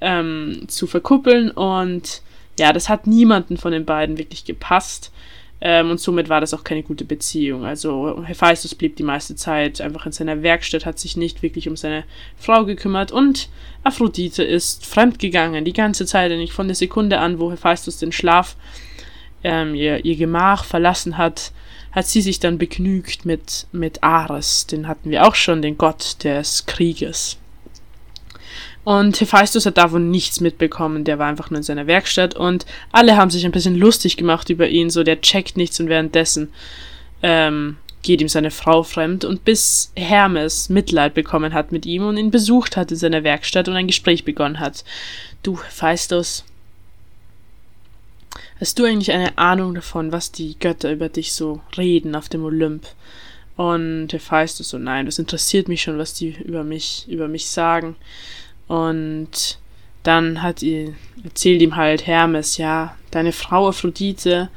[0.00, 2.22] ähm, zu verkuppeln und
[2.58, 5.12] ja, das hat niemanden von den beiden wirklich gepasst.
[5.60, 7.64] Ähm, und somit war das auch keine gute Beziehung.
[7.64, 11.76] Also Hephaistos blieb die meiste Zeit einfach in seiner Werkstatt, hat sich nicht wirklich um
[11.76, 12.04] seine
[12.36, 13.48] Frau gekümmert und
[13.82, 18.54] Aphrodite ist fremdgegangen, die ganze Zeit, nicht von der Sekunde an, wo Hephaistos den Schlaf,
[19.42, 21.52] ähm, ihr, ihr Gemach verlassen hat,
[21.90, 26.22] hat sie sich dann begnügt mit, mit Ares, den hatten wir auch schon, den Gott
[26.22, 27.38] des Krieges.
[28.88, 33.18] Und Hephaistos hat davon nichts mitbekommen, der war einfach nur in seiner Werkstatt und alle
[33.18, 36.54] haben sich ein bisschen lustig gemacht über ihn, so der checkt nichts und währenddessen
[37.22, 42.16] ähm, geht ihm seine Frau fremd und bis Hermes Mitleid bekommen hat mit ihm und
[42.16, 44.86] ihn besucht hat in seiner Werkstatt und ein Gespräch begonnen hat.
[45.42, 46.46] Du, Hephaistos,
[48.58, 52.42] hast du eigentlich eine Ahnung davon, was die Götter über dich so reden auf dem
[52.42, 52.86] Olymp?
[53.54, 57.96] Und Hephaistos so, nein, das interessiert mich schon, was die über mich, über mich sagen.
[58.68, 59.58] Und
[60.02, 64.50] dann hat ihr, erzählt ihm halt Hermes, ja, deine Frau Aphrodite,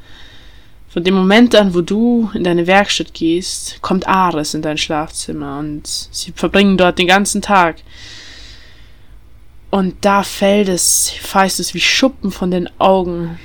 [0.92, 5.58] von dem Moment an, wo du in deine Werkstatt gehst, kommt Ares in dein Schlafzimmer
[5.58, 7.76] und sie verbringen dort den ganzen Tag.
[9.70, 13.38] Und da fällt es, feißt es wie Schuppen von den Augen.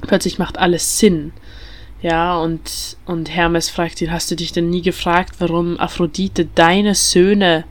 [0.00, 1.32] Plötzlich macht alles Sinn.
[2.00, 6.96] Ja, und, und Hermes fragt ihn, hast du dich denn nie gefragt, warum Aphrodite deine
[6.96, 7.62] Söhne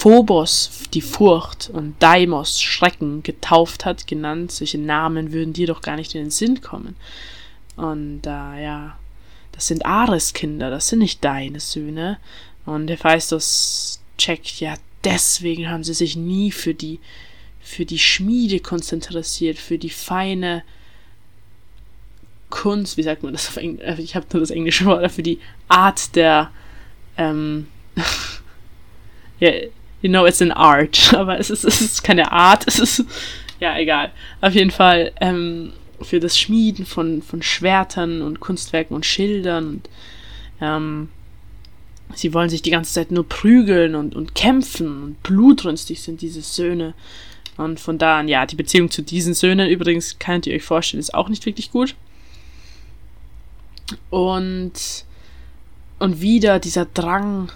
[0.00, 4.50] Phobos die Furcht und Deimos Schrecken getauft hat, genannt.
[4.50, 6.96] Solche Namen würden dir doch gar nicht in den Sinn kommen.
[7.76, 8.98] Und äh, ja,
[9.52, 12.16] das sind Ares Kinder, das sind nicht deine Söhne.
[12.64, 16.98] Und Hephaistos checkt, ja, deswegen haben sie sich nie für die,
[17.60, 20.62] für die Schmiede konzentriert, für die feine
[22.48, 23.84] Kunst, wie sagt man das auf Englisch?
[23.86, 26.50] Äh, ich habe nur das englische Wort, für die Art der,
[27.18, 27.66] ähm,
[29.40, 29.50] ja,
[30.02, 33.04] you know it's an art, aber es ist, es ist keine Art, es ist,
[33.60, 34.10] ja, egal.
[34.40, 39.88] Auf jeden Fall ähm, für das Schmieden von, von Schwertern und Kunstwerken und Schildern und
[40.60, 41.08] ähm,
[42.14, 46.42] sie wollen sich die ganze Zeit nur prügeln und, und kämpfen und blutrünstig sind diese
[46.42, 46.94] Söhne.
[47.56, 51.00] Und von da an, ja, die Beziehung zu diesen Söhnen übrigens, könnt ihr euch vorstellen,
[51.00, 51.94] ist auch nicht wirklich gut.
[54.08, 54.72] Und,
[55.98, 57.50] und wieder dieser Drang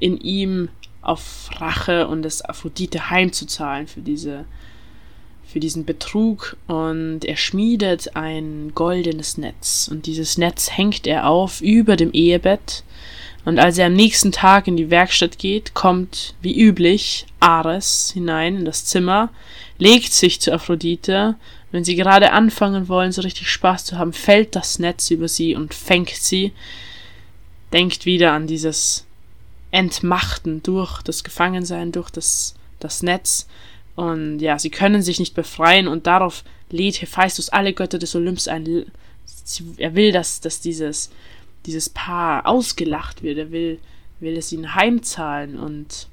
[0.00, 0.68] in ihm
[1.06, 4.44] auf Rache und das Aphrodite heimzuzahlen für diese,
[5.46, 6.56] für diesen Betrug.
[6.66, 9.88] Und er schmiedet ein goldenes Netz.
[9.90, 12.82] Und dieses Netz hängt er auf über dem Ehebett.
[13.44, 18.56] Und als er am nächsten Tag in die Werkstatt geht, kommt wie üblich Ares hinein
[18.56, 19.30] in das Zimmer,
[19.78, 21.36] legt sich zu Aphrodite.
[21.70, 25.54] Wenn sie gerade anfangen wollen, so richtig Spaß zu haben, fällt das Netz über sie
[25.54, 26.52] und fängt sie.
[27.72, 29.05] Denkt wieder an dieses
[29.76, 33.46] Entmachten durch das Gefangensein, durch das, das Netz.
[33.94, 38.48] Und ja, sie können sich nicht befreien und darauf lädt Hephaistos alle Götter des Olymps
[38.48, 38.86] ein.
[39.76, 41.10] Er will, dass, dass dieses,
[41.66, 43.36] dieses Paar ausgelacht wird.
[43.36, 43.78] Er will,
[44.18, 45.58] will es ihnen heimzahlen.
[45.58, 46.08] Und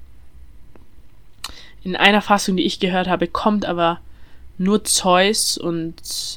[1.86, 4.02] in einer Fassung, die ich gehört habe, kommt aber
[4.58, 5.96] nur Zeus und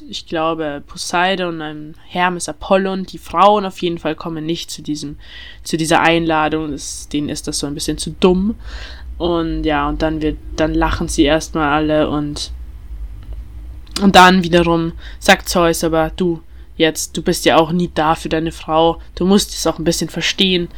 [0.09, 5.17] ich glaube Poseidon, ein Hermes, Apollon, die Frauen auf jeden Fall kommen nicht zu diesem,
[5.63, 6.71] zu dieser Einladung.
[6.71, 8.55] Das, denen ist das so ein bisschen zu dumm.
[9.17, 12.51] Und ja, und dann wird, dann lachen sie erstmal alle und
[14.01, 16.41] und dann wiederum sagt Zeus aber, du,
[16.75, 19.83] jetzt, du bist ja auch nie da für deine Frau, du musst es auch ein
[19.83, 20.69] bisschen verstehen.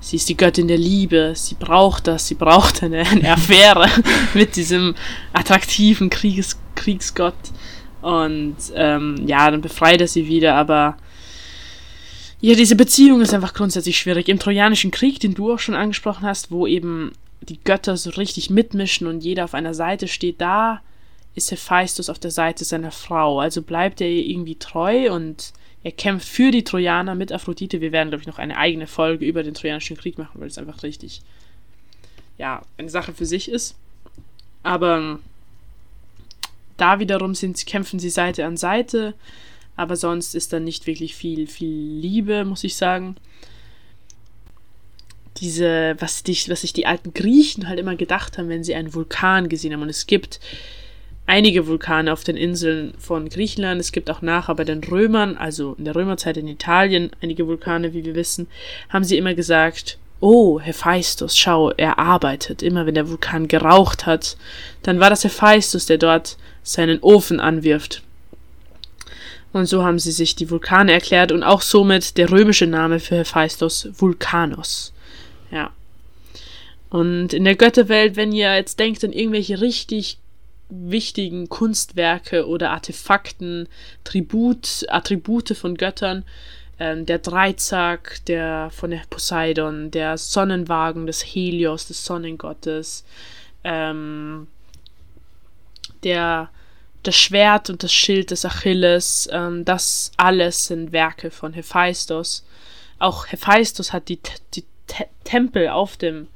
[0.00, 3.88] Sie ist die Göttin der Liebe, sie braucht das, sie braucht eine, eine Affäre
[4.34, 4.94] mit diesem
[5.32, 7.34] attraktiven Krieges, Kriegsgott.
[8.00, 10.96] Und ähm, ja, dann befreit er sie wieder, aber
[12.40, 14.28] ja, diese Beziehung ist einfach grundsätzlich schwierig.
[14.28, 18.50] Im Trojanischen Krieg, den du auch schon angesprochen hast, wo eben die Götter so richtig
[18.50, 20.80] mitmischen und jeder auf einer Seite steht, da
[21.34, 23.40] ist Hephaistos auf der Seite seiner Frau.
[23.40, 25.52] Also bleibt er ihr irgendwie treu und
[25.88, 27.80] er kämpft für die Trojaner mit Aphrodite.
[27.80, 30.58] Wir werden, glaube ich, noch eine eigene Folge über den Trojanischen Krieg machen, weil es
[30.58, 31.22] einfach richtig,
[32.36, 33.74] ja, eine Sache für sich ist.
[34.62, 35.18] Aber
[36.76, 39.14] da wiederum sind, kämpfen sie Seite an Seite,
[39.76, 43.16] aber sonst ist da nicht wirklich viel, viel Liebe, muss ich sagen.
[45.38, 48.92] Diese, was, die, was sich die alten Griechen halt immer gedacht haben, wenn sie einen
[48.92, 49.80] Vulkan gesehen haben.
[49.80, 50.38] Und es gibt
[51.28, 53.80] einige Vulkane auf den Inseln von Griechenland.
[53.80, 57.92] Es gibt auch nachher bei den Römern, also in der Römerzeit in Italien, einige Vulkane,
[57.92, 58.48] wie wir wissen,
[58.88, 62.62] haben sie immer gesagt, oh, Hephaistos, schau, er arbeitet.
[62.62, 64.36] Immer wenn der Vulkan geraucht hat,
[64.82, 68.02] dann war das Hephaistos, der dort seinen Ofen anwirft.
[69.52, 73.16] Und so haben sie sich die Vulkane erklärt und auch somit der römische Name für
[73.16, 74.94] Hephaistos Vulkanos.
[75.50, 75.70] Ja.
[76.88, 80.18] Und in der Götterwelt, wenn ihr jetzt denkt an irgendwelche richtig
[80.68, 83.68] wichtigen Kunstwerke oder Artefakten,
[84.04, 86.24] Tribut, Attribute von Göttern,
[86.78, 93.04] ähm, der Dreizack, der von der Poseidon, der Sonnenwagen des Helios, des Sonnengottes,
[93.64, 94.46] ähm,
[96.04, 96.50] der
[97.02, 102.44] das Schwert und das Schild des Achilles, ähm, das alles sind Werke von Hephaistos.
[102.98, 104.20] Auch Hephaistos hat die,
[104.54, 106.28] die Te Tempel auf dem,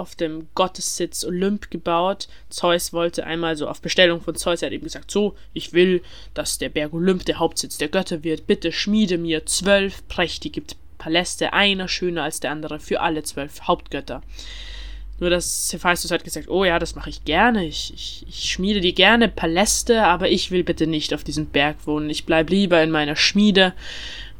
[0.00, 2.28] auf dem Gottessitz Olymp gebaut.
[2.48, 6.02] Zeus wollte einmal so auf Bestellung von Zeus, er hat eben gesagt, so, ich will,
[6.34, 8.46] dass der Berg Olymp der Hauptsitz der Götter wird.
[8.46, 10.62] Bitte schmiede mir zwölf prächtige
[10.98, 14.22] Paläste, einer schöner als der andere, für alle zwölf Hauptgötter.
[15.20, 17.66] Nur dass Hephaistos hat gesagt, oh ja, das mache ich gerne.
[17.66, 21.76] Ich, ich, ich schmiede dir gerne Paläste, aber ich will bitte nicht auf diesem Berg
[21.86, 22.08] wohnen.
[22.08, 23.74] Ich bleib lieber in meiner Schmiede.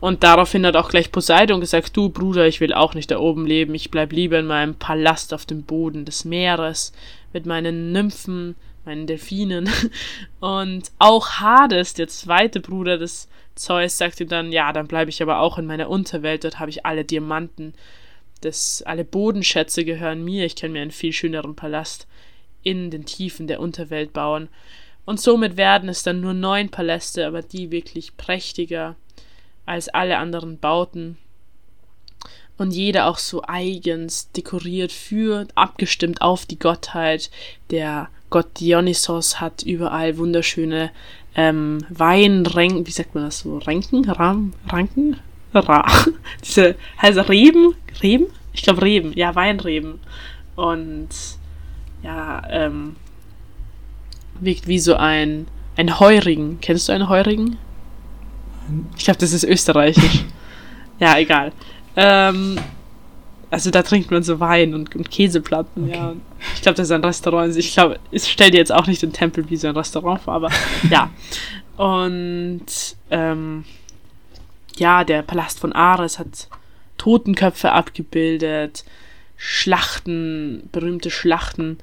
[0.00, 3.46] Und daraufhin hat auch gleich Poseidon gesagt, du Bruder, ich will auch nicht da oben
[3.46, 3.74] leben.
[3.74, 6.92] Ich bleib lieber in meinem Palast auf dem Boden des Meeres
[7.32, 9.68] mit meinen Nymphen, meinen Delfinen.
[10.40, 15.22] Und auch Hades, der zweite Bruder des Zeus, sagt ihm dann, ja, dann bleibe ich
[15.22, 16.44] aber auch in meiner Unterwelt.
[16.44, 17.74] Dort habe ich alle Diamanten
[18.40, 22.06] das, alle Bodenschätze gehören mir, ich kann mir einen viel schöneren Palast
[22.62, 24.48] in den Tiefen der Unterwelt bauen.
[25.04, 28.96] Und somit werden es dann nur neun Paläste, aber die wirklich prächtiger
[29.66, 31.18] als alle anderen Bauten.
[32.56, 37.30] Und jeder auch so eigens dekoriert für, abgestimmt auf die Gottheit.
[37.70, 40.90] Der Gott Dionysos hat überall wunderschöne
[41.34, 43.58] ähm, Weinränken, wie sagt man das so?
[43.58, 44.08] Ränken?
[44.08, 45.16] Ram, Ranken?
[45.54, 45.84] Ra.
[46.44, 48.26] Diese, also Reben, Reben?
[48.52, 50.00] Ich glaube Reben, ja, Weinreben.
[50.56, 51.08] Und
[52.02, 52.96] ja, ähm,
[54.40, 55.46] wirkt wie so ein,
[55.76, 56.60] ein Heurigen.
[56.60, 57.58] Kennst du einen Heurigen?
[58.96, 60.24] Ich glaube, das ist österreichisch.
[60.98, 61.52] ja, egal.
[61.96, 62.58] Ähm,
[63.50, 65.96] also da trinkt man so Wein und, und Käseplatten, okay.
[65.96, 66.14] ja.
[66.54, 67.56] Ich glaube, das ist ein Restaurant.
[67.56, 70.34] Ich glaube, ich stelle dir jetzt auch nicht den Tempel wie so ein Restaurant vor,
[70.34, 70.50] aber
[70.90, 71.10] ja.
[71.76, 72.66] Und
[73.10, 73.64] ähm,
[74.76, 76.48] ja, der Palast von Ares hat
[76.96, 78.84] Totenköpfe abgebildet,
[79.36, 81.78] Schlachten, berühmte Schlachten,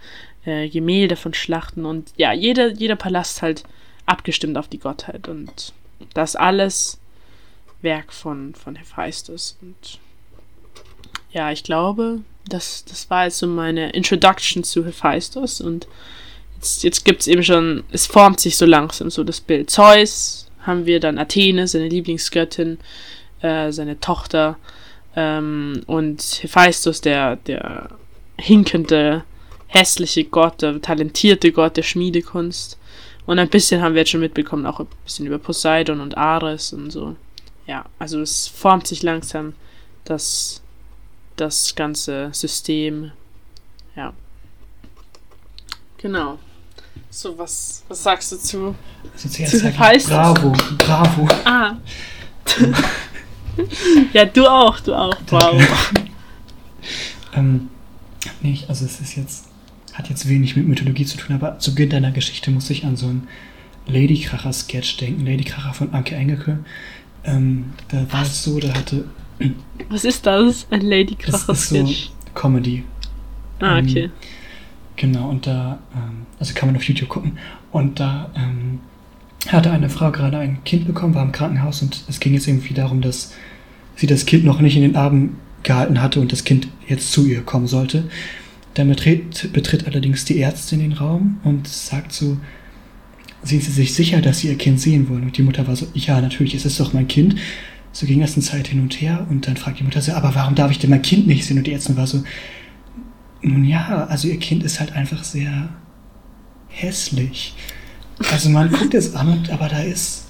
[0.46, 3.64] äh, Gemälde von Schlachten und ja, jeder, jeder Palast halt
[4.06, 5.74] abgestimmt auf die Gottheit und
[6.14, 7.00] das alles
[7.82, 10.00] Werk von, von Hephaistos und
[11.32, 15.88] ja, ich glaube, das, das war jetzt so meine Introduction zu Hephaistos und
[16.56, 19.70] jetzt, jetzt gibt es eben schon, es formt sich so langsam so das Bild.
[19.70, 22.80] Zeus haben wir dann Athene, seine Lieblingsgöttin,
[23.42, 24.58] äh, seine Tochter
[25.16, 27.90] ähm, und Hephaistos, der, der
[28.38, 29.24] hinkende,
[29.68, 32.78] hässliche Gott, der talentierte Gott der Schmiedekunst.
[33.28, 36.74] Und ein bisschen haben wir jetzt schon mitbekommen, auch ein bisschen über Poseidon und Ares
[36.74, 37.16] und so.
[37.68, 39.54] Ja, also es formt sich langsam
[40.06, 40.62] das,
[41.36, 43.12] das ganze System.
[43.96, 44.14] Ja.
[45.98, 46.40] Genau.
[47.10, 48.76] So, was, was sagst du zu?
[49.14, 51.28] Also zuerst zu heißt Bravo, bravo.
[51.44, 51.76] Ah.
[54.14, 55.16] ja, du auch, du auch.
[55.26, 55.60] Bravo.
[57.34, 57.70] ähm,
[58.40, 59.47] nicht, also es ist jetzt,
[59.98, 62.96] hat jetzt wenig mit Mythologie zu tun, aber zu Beginn deiner Geschichte muss ich an
[62.96, 63.28] so einen
[63.88, 65.26] Ladykracher-Sketch denken.
[65.26, 66.60] Ladykracher von Anke Engelke.
[67.24, 69.06] Ähm, da war es so, da hatte.
[69.90, 70.68] Was ist das?
[70.70, 72.10] Ein Ladykracher-Sketch?
[72.10, 72.84] So Comedy.
[73.60, 74.04] Ah, okay.
[74.04, 74.12] Ähm,
[74.96, 77.40] genau, und da, ähm, also kann man auf YouTube gucken.
[77.72, 78.80] Und da ähm,
[79.48, 82.76] hatte eine Frau gerade ein Kind bekommen, war im Krankenhaus und es ging jetzt irgendwie
[82.76, 83.34] darum, dass
[83.96, 87.26] sie das Kind noch nicht in den Armen gehalten hatte und das Kind jetzt zu
[87.26, 88.10] ihr kommen sollte.
[88.78, 92.38] Dann betritt, betritt allerdings die Ärztin den Raum und sagt so,
[93.42, 95.24] sind Sie sich sicher, dass Sie Ihr Kind sehen wollen?
[95.24, 97.38] Und die Mutter war so, ja, natürlich, es ist doch mein Kind.
[97.92, 100.36] So ging das eine Zeit hin und her und dann fragt die Mutter so, aber
[100.36, 101.58] warum darf ich denn mein Kind nicht sehen?
[101.58, 102.24] Und die Ärztin war so,
[103.42, 105.70] nun ja, also Ihr Kind ist halt einfach sehr
[106.68, 107.56] hässlich.
[108.32, 110.26] Also man guckt es an, aber da ist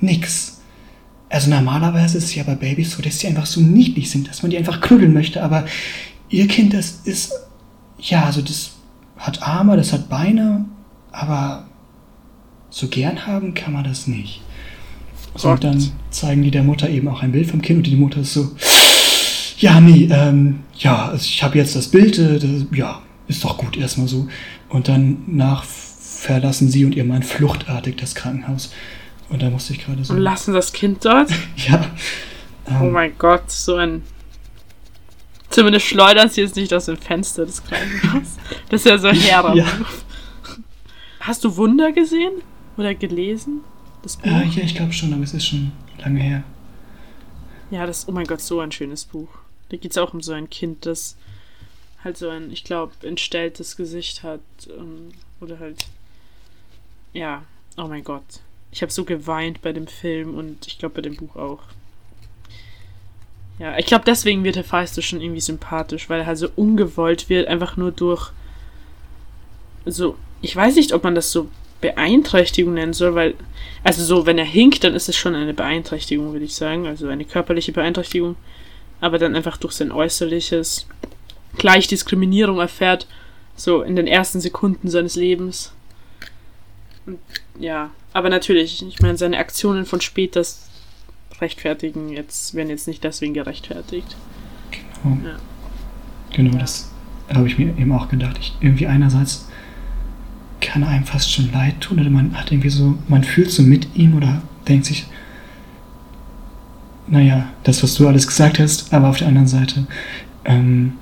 [0.00, 0.60] nix.
[1.28, 4.42] Also normalerweise ist es ja bei Babys so, dass sie einfach so niedlich sind, dass
[4.42, 5.66] man die einfach knuddeln möchte, aber
[6.30, 7.32] ihr Kind, das ist,
[8.02, 8.72] ja, also das
[9.16, 10.66] hat Arme, das hat Beine,
[11.10, 11.66] aber
[12.70, 14.42] so gern haben kann man das nicht.
[15.34, 17.96] So, und dann zeigen die der Mutter eben auch ein Bild vom Kind und die
[17.96, 18.50] Mutter ist so,
[19.58, 23.56] ja, nee, ähm, ja, also ich habe jetzt das Bild, äh, das, ja, ist doch
[23.56, 24.28] gut erstmal so.
[24.68, 28.72] Und dann nach verlassen sie und ihr Mann fluchtartig das Krankenhaus.
[29.28, 30.14] Und da musste ich gerade so.
[30.14, 31.30] Und lassen das Kind dort?
[31.56, 31.84] ja.
[32.68, 34.02] Ähm, oh mein Gott, so ein.
[35.52, 38.36] Zumindest schleudern sie es nicht aus dem Fenster des Krankenhauses.
[38.68, 39.54] Das ist ja so ein Herr.
[39.54, 39.66] ja.
[41.20, 42.32] Hast du Wunder gesehen?
[42.76, 43.60] Oder gelesen?
[44.02, 44.26] Das Buch?
[44.26, 46.42] Äh, ja, ich glaube schon, aber es ist schon lange her.
[47.70, 49.28] Ja, das, oh mein Gott, so ein schönes Buch.
[49.68, 51.16] Da geht es auch um so ein Kind, das
[52.02, 54.40] halt so ein, ich glaube, entstelltes Gesicht hat.
[54.68, 55.84] Ähm, oder halt
[57.12, 57.42] ja,
[57.76, 58.40] oh mein Gott.
[58.70, 61.60] Ich habe so geweint bei dem Film und ich glaube bei dem Buch auch.
[63.58, 67.48] Ja, ich glaube deswegen wird Feister schon irgendwie sympathisch, weil er halt so ungewollt wird,
[67.48, 68.32] einfach nur durch
[69.84, 71.48] so, ich weiß nicht, ob man das so
[71.80, 73.34] Beeinträchtigung nennen soll, weil,
[73.82, 77.08] also so, wenn er hinkt, dann ist es schon eine Beeinträchtigung, würde ich sagen, also
[77.08, 78.36] eine körperliche Beeinträchtigung,
[79.00, 80.86] aber dann einfach durch sein Äußerliches
[81.58, 83.06] gleich Diskriminierung erfährt,
[83.56, 85.72] so in den ersten Sekunden seines Lebens.
[87.58, 90.42] Ja, aber natürlich, ich meine, seine Aktionen von später
[91.42, 94.16] rechtfertigen jetzt, werden jetzt nicht deswegen gerechtfertigt.
[94.70, 95.18] Genau.
[95.24, 95.36] Ja.
[96.34, 96.90] Genau, das
[97.32, 98.38] habe ich mir eben auch gedacht.
[98.40, 99.48] Ich, irgendwie einerseits
[100.60, 103.88] kann einem fast schon leid tun oder man hat irgendwie so, man fühlt so mit
[103.94, 105.06] ihm oder denkt sich,
[107.08, 109.86] naja, das, was du alles gesagt hast, aber auf der anderen Seite
[110.44, 110.94] ähm,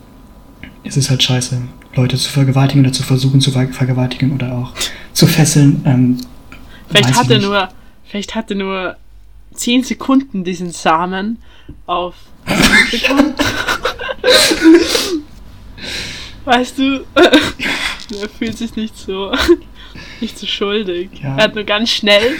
[0.82, 1.60] ist es halt scheiße,
[1.94, 4.72] Leute zu vergewaltigen oder zu versuchen zu vergewaltigen oder auch
[5.12, 5.82] zu fesseln.
[5.84, 6.18] Ähm,
[6.88, 7.68] vielleicht hat nur,
[8.04, 8.96] vielleicht hat er nur
[9.60, 11.38] 10 Sekunden diesen Samen
[11.86, 12.14] auf
[16.44, 19.32] weißt du, er fühlt sich nicht so,
[20.20, 21.10] nicht so schuldig.
[21.22, 21.36] Ja.
[21.36, 22.36] Er hat nur ganz schnell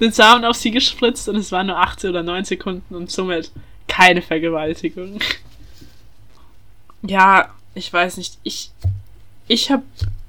[0.00, 3.50] den Samen auf sie gespritzt und es waren nur 18 oder 9 Sekunden und somit
[3.88, 5.18] keine Vergewaltigung.
[7.02, 8.70] Ja, ich weiß nicht, ich,
[9.48, 9.84] ich habe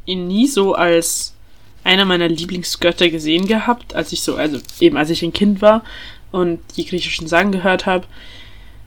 [0.05, 1.35] ihn nie so als
[1.83, 5.83] einer meiner Lieblingsgötter gesehen gehabt, als ich so, also eben als ich ein Kind war
[6.31, 8.05] und die griechischen Sagen gehört habe.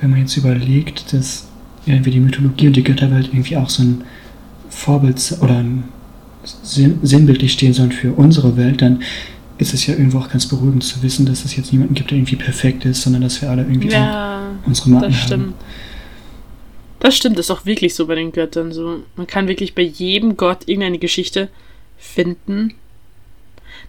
[0.00, 1.46] wenn man jetzt überlegt, dass
[1.86, 4.04] irgendwie die Mythologie und die Götterwelt irgendwie auch so ein
[4.68, 5.84] Vorbild oder ein
[6.42, 9.02] Sinn, sinnbildlich stehen sollen für unsere Welt, dann
[9.60, 12.18] ist es ja irgendwo auch ganz beruhigend zu wissen, dass es jetzt niemanden gibt, der
[12.18, 15.26] irgendwie perfekt ist, sondern dass wir alle irgendwie Ja, unsere Macken das haben.
[15.26, 15.54] stimmt.
[17.00, 19.00] Das stimmt, das ist auch wirklich so bei den Göttern so.
[19.16, 21.48] Man kann wirklich bei jedem Gott irgendeine Geschichte
[21.98, 22.74] finden.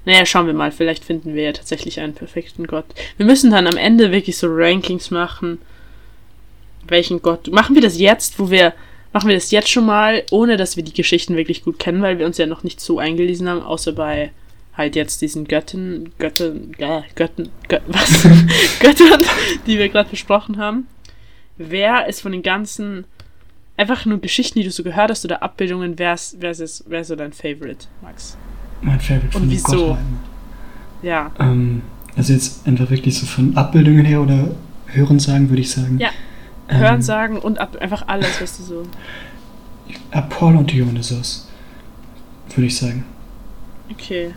[0.06, 2.86] Naja, schauen wir mal, vielleicht finden wir ja tatsächlich einen perfekten Gott.
[3.18, 5.60] Wir müssen dann am Ende wirklich so Rankings machen.
[6.88, 7.52] Welchen Gott.
[7.52, 8.74] Machen wir das jetzt, wo wir.
[9.14, 12.18] Machen wir das jetzt schon mal, ohne dass wir die Geschichten wirklich gut kennen, weil
[12.18, 14.32] wir uns ja noch nicht so eingelesen haben, außer bei
[14.74, 18.24] halt jetzt diesen Götten, Götten, äh, Götten, Gött, was?
[18.80, 19.22] Göttern,
[19.68, 20.88] die wir gerade besprochen haben.
[21.58, 23.06] Wer ist von den ganzen
[23.78, 27.02] einfach nur Geschichten, die du so gehört hast oder Abbildungen, wer ist, wer ist, wer
[27.02, 28.38] ist so dein Favorite, Max?
[28.82, 29.88] Mein Favorite von Und wieso?
[29.88, 30.20] Gottheiten.
[31.02, 31.32] Ja.
[31.40, 31.82] Ähm,
[32.16, 34.52] also jetzt entweder wirklich so von Abbildungen her oder
[34.88, 35.98] Hören sagen, würde ich sagen.
[36.00, 36.10] Ja.
[36.70, 38.84] Ähm, Hören, sagen und ab, einfach alles, was du so.
[40.12, 41.50] Apoll und Dionysos,
[42.54, 43.06] würde ich sagen.
[43.92, 44.34] Okay.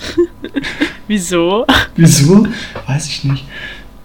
[1.08, 1.66] Wieso?
[1.96, 2.46] Wieso?
[2.86, 3.44] Weiß ich nicht.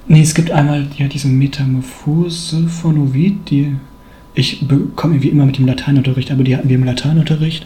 [0.07, 3.75] Nee, es gibt einmal ja diese Metamorphose von Ovid, die
[4.33, 7.65] ich bekomme irgendwie immer mit dem Lateinunterricht, aber die hatten wir im Lateinunterricht,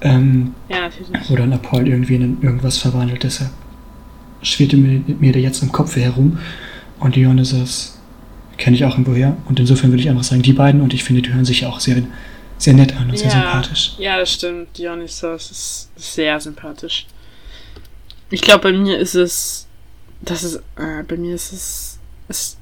[0.00, 1.28] ähm, Ja, natürlich.
[1.30, 3.50] wo dann Apoll irgendwie in irgendwas verwandelt, deshalb
[4.42, 6.38] schwirrte mir, mir der jetzt im Kopf herum
[7.00, 7.98] und Dionysos
[8.56, 11.22] kenne ich auch irgendwoher und insofern würde ich einfach sagen, die beiden und ich finde,
[11.22, 12.02] die hören sich auch sehr,
[12.56, 13.32] sehr nett an und sehr Ja.
[13.42, 13.92] sympathisch.
[13.98, 14.78] Ja, das stimmt.
[14.78, 17.06] Dionysos ist sehr sympathisch.
[18.30, 19.66] Ich glaube, bei mir ist es.
[20.20, 20.56] Das ist.
[20.76, 21.98] Äh, bei mir ist es.
[22.28, 22.56] Es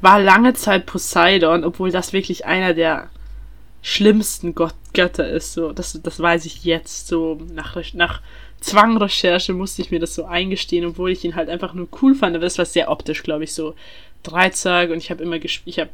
[0.00, 3.08] war lange Zeit Poseidon, obwohl das wirklich einer der
[3.82, 5.52] schlimmsten Gott Götter ist.
[5.52, 7.08] So, das, das weiß ich jetzt.
[7.08, 8.20] So nach, nach
[8.60, 12.34] Zwangrecherche musste ich mir das so eingestehen, obwohl ich ihn halt einfach nur cool fand.
[12.34, 13.74] Aber das war sehr optisch, glaube ich, so
[14.22, 15.74] Dreizeug und ich habe immer gespielt.
[15.74, 15.90] Ich habe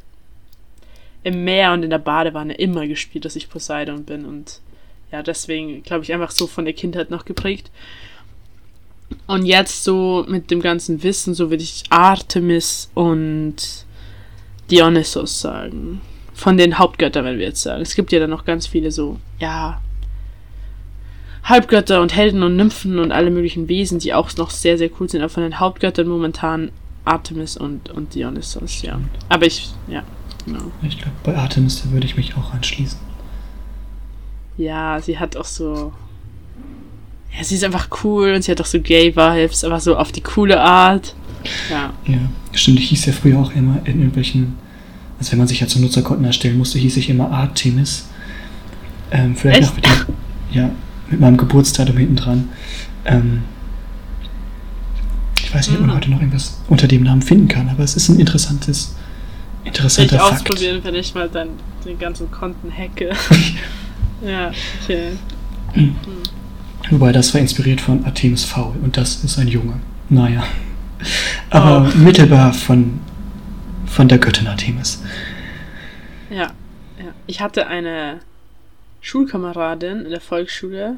[1.23, 4.59] im Meer und in der Badewanne immer gespielt, dass ich Poseidon bin und
[5.11, 7.69] ja, deswegen glaube ich einfach so von der Kindheit noch geprägt.
[9.27, 13.55] Und jetzt so mit dem ganzen Wissen, so würde ich Artemis und
[14.69, 16.01] Dionysos sagen.
[16.33, 17.81] Von den Hauptgöttern, wenn wir jetzt sagen.
[17.81, 19.81] Es gibt ja dann noch ganz viele so, ja,
[21.43, 25.09] Halbgötter und Helden und Nymphen und alle möglichen Wesen, die auch noch sehr, sehr cool
[25.09, 25.21] sind.
[25.21, 26.71] Aber von den Hauptgöttern momentan
[27.03, 28.99] Artemis und, und Dionysos, ja.
[29.27, 30.03] Aber ich, ja,
[30.45, 30.71] genau.
[30.83, 32.99] Ich glaube, bei Artemis, da würde ich mich auch anschließen.
[34.57, 35.93] Ja, sie hat auch so.
[37.37, 40.21] Ja, sie ist einfach cool und sie hat auch so Gay-Vibes, aber so auf die
[40.21, 41.15] coole Art.
[41.69, 41.91] Ja.
[42.05, 42.17] Ja,
[42.53, 44.55] stimmt, ich hieß ja früher auch immer in irgendwelchen,
[45.17, 48.07] also wenn man sich ja zum Nutzerkonten erstellen musste, hieß ich immer Artemis.
[49.11, 49.69] Ähm, vielleicht Echt?
[49.69, 50.13] noch mit dem,
[50.51, 50.69] ja,
[51.09, 52.49] mit meinem Geburtsdatum hinten dran.
[53.05, 53.41] Ähm,
[55.43, 55.99] ich weiß nicht, ob man Mhm.
[55.99, 58.95] heute noch irgendwas unter dem Namen finden kann, aber es ist ein interessantes,
[59.63, 60.33] interessanter ich Fakt.
[60.33, 61.49] ausprobieren, wenn ich mal dann
[61.85, 63.09] den ganzen Konten hacke.
[64.25, 64.51] ja,
[64.83, 65.13] okay.
[66.91, 69.79] Wobei das war inspiriert von Artemis Fowl und das ist ein Junge.
[70.09, 70.43] Naja.
[71.49, 71.97] Aber Oh.
[71.97, 72.99] mittelbar von,
[73.87, 75.01] von der Göttin Artemis.
[76.29, 76.51] Ja,
[76.99, 77.13] ja.
[77.27, 78.19] Ich hatte eine
[79.01, 80.97] Schulkameradin in der Volksschule,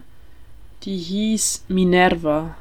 [0.83, 2.55] die hieß Minerva.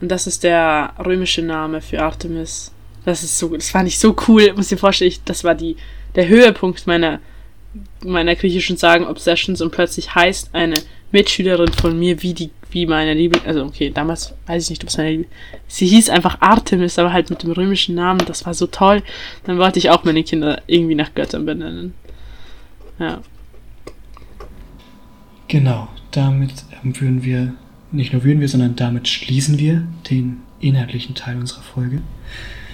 [0.00, 2.72] Und das ist der römische Name für Artemis.
[3.04, 4.52] Das ist so, das fand ich so cool.
[4.56, 5.76] Muss dir vorstellen, ich, das war die,
[6.16, 7.20] der Höhepunkt meiner,
[8.04, 10.74] meiner griechischen Sagen-Obsessions und plötzlich heißt eine
[11.12, 14.88] Mitschülerin von mir wie die, wie meine Liebe, also okay, damals weiß ich nicht, ob
[14.88, 15.26] es meine Liebe,
[15.68, 19.02] sie hieß einfach Artemis, aber halt mit dem römischen Namen, das war so toll.
[19.44, 21.94] Dann wollte ich auch meine Kinder irgendwie nach Göttern benennen.
[22.98, 23.22] Ja.
[25.48, 26.52] Genau, damit
[26.82, 27.54] ähm, würden wir,
[27.92, 32.02] nicht nur würden wir, sondern damit schließen wir den inhaltlichen Teil unserer Folge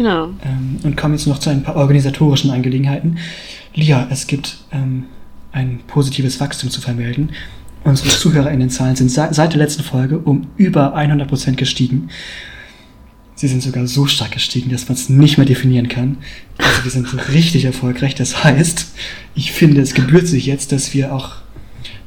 [0.01, 0.31] Genau.
[0.47, 3.19] ähm, und kommen jetzt noch zu ein paar organisatorischen Angelegenheiten.
[3.75, 5.05] Lia, es gibt ähm,
[5.53, 7.33] ein positives Wachstum zu vermelden.
[7.85, 12.09] unsere ZuhörerInnen-Zahlen sind seit der letzten Folge um über 100% gestiegen.
[13.35, 16.17] Sie sind sogar so stark gestiegen, dass man es nicht mehr definieren kann.
[16.57, 18.15] Also wir sind so richtig erfolgreich.
[18.15, 18.95] Das heißt,
[19.35, 21.33] ich finde, es gebührt sich jetzt, dass wir auch,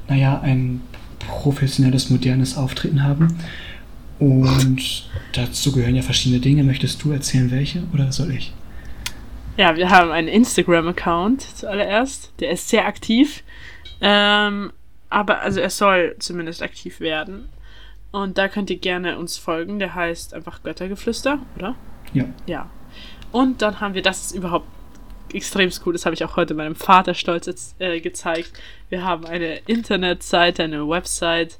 [0.09, 0.81] naja, ein
[1.19, 3.27] professionelles, modernes Auftreten haben.
[4.19, 6.63] Und dazu gehören ja verschiedene Dinge.
[6.63, 8.53] Möchtest du erzählen, welche oder soll ich?
[9.57, 12.33] Ja, wir haben einen Instagram-Account zuallererst.
[12.39, 13.43] Der ist sehr aktiv.
[14.01, 14.71] Ähm,
[15.09, 17.49] aber also er soll zumindest aktiv werden.
[18.11, 19.79] Und da könnt ihr gerne uns folgen.
[19.79, 21.75] Der heißt einfach Göttergeflüster, oder?
[22.13, 22.25] Ja.
[22.45, 22.69] Ja.
[23.31, 24.67] Und dann haben wir, das ist überhaupt
[25.33, 28.53] extrem cool, das habe ich auch heute meinem Vater stolz jetzt, äh, gezeigt.
[28.89, 31.57] Wir haben eine Internetseite, eine Website,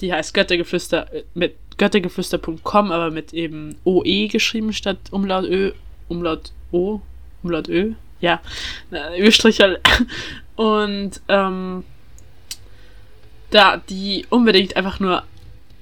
[0.00, 5.72] die heißt Göttergeflüster äh, mit göttergeflüster.com, aber mit eben OE geschrieben statt Umlaut Ö,
[6.08, 7.00] Umlaut O,
[7.42, 8.40] Umlaut Ö, ja,
[9.18, 9.80] Ö-Strich halt.
[10.56, 11.84] Und ähm,
[13.50, 15.22] da die unbedingt einfach nur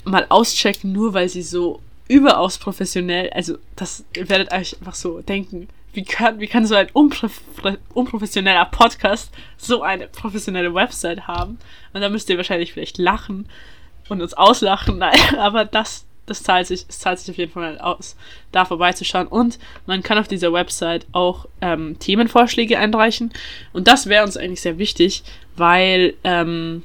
[0.04, 5.68] mal auschecken, nur weil sie so überaus professionell, also das werdet euch einfach so denken,
[5.94, 7.40] wie kann, wie kann so ein unprof
[7.94, 11.58] unprofessioneller Podcast so eine professionelle Website haben?
[11.92, 13.48] Und da müsst ihr wahrscheinlich vielleicht lachen
[14.08, 17.78] und uns auslachen, nein, aber das, das zahlt sich, es zahlt sich auf jeden Fall
[17.78, 18.16] aus,
[18.52, 19.26] da vorbeizuschauen.
[19.26, 23.32] Und man kann auf dieser Website auch ähm, Themenvorschläge einreichen.
[23.72, 25.22] Und das wäre uns eigentlich sehr wichtig,
[25.56, 26.82] weil ähm,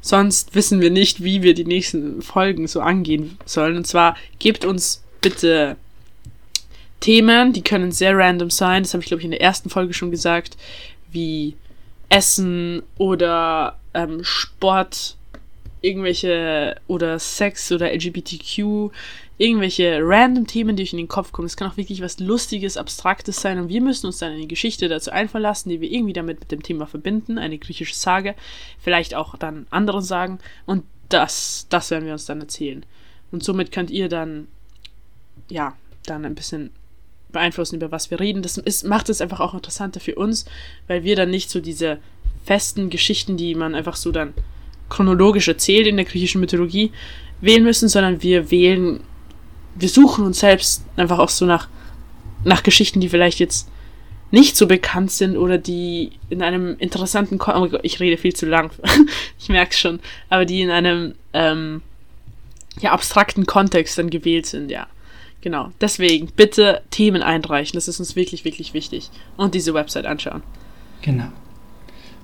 [0.00, 3.76] sonst wissen wir nicht, wie wir die nächsten Folgen so angehen sollen.
[3.76, 5.76] Und zwar gebt uns bitte
[7.00, 9.94] Themen, die können sehr random sein, das habe ich glaube ich in der ersten Folge
[9.94, 10.56] schon gesagt,
[11.10, 11.56] wie
[12.10, 15.16] Essen oder ähm, Sport,
[15.82, 18.90] irgendwelche oder Sex oder LGBTQ,
[19.38, 21.46] irgendwelche random Themen, die euch in den Kopf kommen.
[21.46, 24.88] Es kann auch wirklich was Lustiges, Abstraktes sein und wir müssen uns dann eine Geschichte
[24.88, 28.34] dazu einfallen lassen, die wir irgendwie damit mit dem Thema verbinden, eine griechische Sage,
[28.80, 32.84] vielleicht auch dann andere Sagen und das, das werden wir uns dann erzählen.
[33.32, 34.48] Und somit könnt ihr dann,
[35.48, 36.70] ja, dann ein bisschen
[37.32, 38.42] beeinflussen, über was wir reden.
[38.42, 40.44] Das ist, macht es einfach auch interessanter für uns,
[40.86, 41.98] weil wir dann nicht so diese
[42.44, 44.34] festen Geschichten, die man einfach so dann
[44.90, 46.92] chronologisch erzählt in der griechischen Mythologie,
[47.40, 49.00] wählen müssen, sondern wir wählen
[49.74, 51.68] wir suchen uns selbst einfach auch so nach,
[52.44, 53.68] nach Geschichten, die vielleicht jetzt
[54.30, 58.34] nicht so bekannt sind oder die in einem interessanten Kon oh Gott, ich rede viel
[58.34, 58.70] zu lang,
[59.38, 61.82] ich merke schon, aber die in einem ähm,
[62.80, 64.86] ja, abstrakten Kontext dann gewählt sind, ja.
[65.42, 65.72] Genau.
[65.80, 69.08] Deswegen bitte Themen einreichen, das ist uns wirklich, wirklich wichtig.
[69.38, 70.42] Und diese Website anschauen.
[71.00, 71.32] Genau.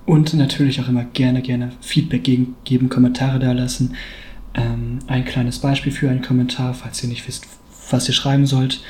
[0.07, 3.95] Und natürlich auch immer gerne, gerne Feedback geben, Kommentare da lassen.
[4.55, 7.47] Ähm, ein kleines Beispiel für einen Kommentar, falls ihr nicht wisst,
[7.91, 8.81] was ihr schreiben sollt.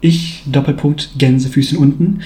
[0.00, 2.22] Ich, Doppelpunkt, Gänsefüßchen unten.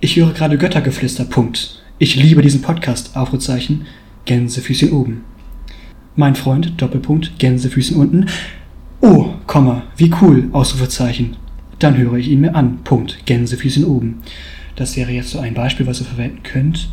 [0.00, 1.82] Ich höre gerade Göttergeflüster, Punkt.
[1.98, 3.86] Ich liebe diesen Podcast, Aufrufzeichen,
[4.24, 5.24] Gänsefüßchen oben.
[6.16, 8.26] Mein Freund, Doppelpunkt, Gänsefüßchen unten.
[9.02, 11.36] Oh, Komma, wie cool, Ausrufezeichen.
[11.78, 14.22] Dann höre ich ihn mir an, Punkt, Gänsefüßchen oben.
[14.76, 16.90] Das wäre jetzt so ein Beispiel, was ihr verwenden könnt.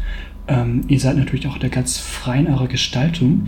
[0.48, 3.48] Ähm, ihr seid natürlich auch da ganz frei in eurer Gestaltung.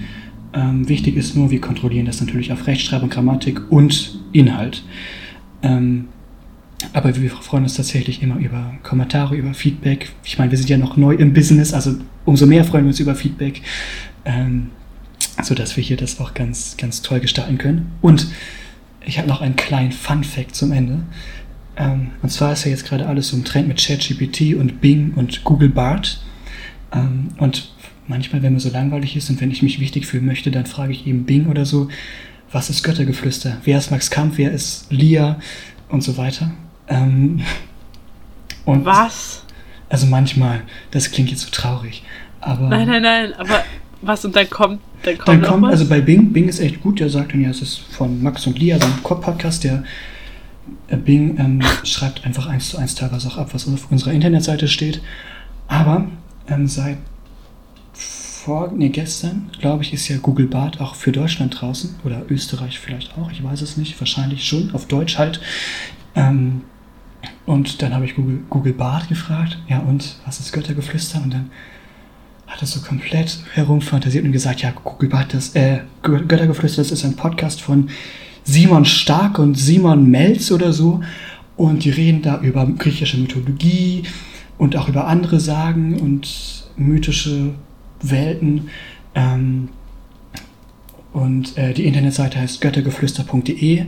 [0.54, 4.84] Ähm, wichtig ist nur, wir kontrollieren das natürlich auf Rechtschreibung, Grammatik und Inhalt.
[5.62, 6.08] Ähm,
[6.94, 10.12] aber wir freuen uns tatsächlich immer über Kommentare, über Feedback.
[10.24, 13.00] Ich meine, wir sind ja noch neu im Business, also umso mehr freuen wir uns
[13.00, 13.62] über Feedback,
[14.24, 14.70] ähm,
[15.42, 17.92] sodass wir hier das auch ganz, ganz toll gestalten können.
[18.02, 18.28] Und
[19.06, 21.04] ich habe noch einen kleinen Fun-Fact zum Ende.
[21.78, 25.14] Ähm, und zwar ist ja jetzt gerade alles so im Trend mit ChatGPT und Bing
[25.16, 26.22] und Google Bart.
[26.96, 27.72] Ähm, und
[28.08, 30.94] manchmal, wenn mir so langweilig ist und wenn ich mich wichtig fühlen möchte, dann frage
[30.94, 31.90] ich eben Bing oder so,
[32.52, 33.58] was ist Göttergeflüster?
[33.64, 34.38] Wer ist Max Kampf?
[34.38, 35.40] Wer ist Lia?
[35.90, 36.52] Und so weiter.
[36.88, 37.42] Ähm,
[38.66, 39.44] und was?
[39.90, 42.04] Also manchmal, das klingt jetzt so traurig,
[42.42, 42.70] aber...
[42.70, 43.64] Nein, nein, nein, aber
[44.02, 44.80] was und dann kommt...
[45.04, 47.52] Dann kommt, dann kommt also bei Bing, Bing ist echt gut, der sagt dann ja,
[47.52, 49.84] es ist von Max und Lia, sein Podcast, der
[50.88, 54.68] äh, Bing ähm, schreibt einfach eins zu eins teilweise auch ab, was auf unserer Internetseite
[54.68, 55.02] steht.
[55.68, 56.08] Aber
[56.48, 56.98] ähm, seit
[58.46, 62.80] vor, nee, gestern, glaube ich, ist ja Google Bart auch für Deutschland draußen oder Österreich
[62.80, 65.42] vielleicht auch, ich weiß es nicht, wahrscheinlich schon, auf Deutsch halt.
[66.16, 66.62] Ähm,
[67.48, 71.24] und dann habe ich Google, Google Bart gefragt, ja und, was ist Göttergeflüster?
[71.24, 71.50] Und dann
[72.46, 77.04] hat er so komplett herumfantasiert und gesagt, ja, Google Bart, das, äh, Göttergeflüster, das ist
[77.04, 77.90] ein Podcast von
[78.44, 81.02] Simon Stark und Simon Melz oder so.
[81.58, 84.04] Und die reden da über griechische Mythologie
[84.58, 87.54] und auch über andere Sagen und mythische
[88.02, 88.70] Welten.
[89.14, 89.70] Ähm,
[91.14, 93.86] und äh, die Internetseite heißt göttergeflüster.de.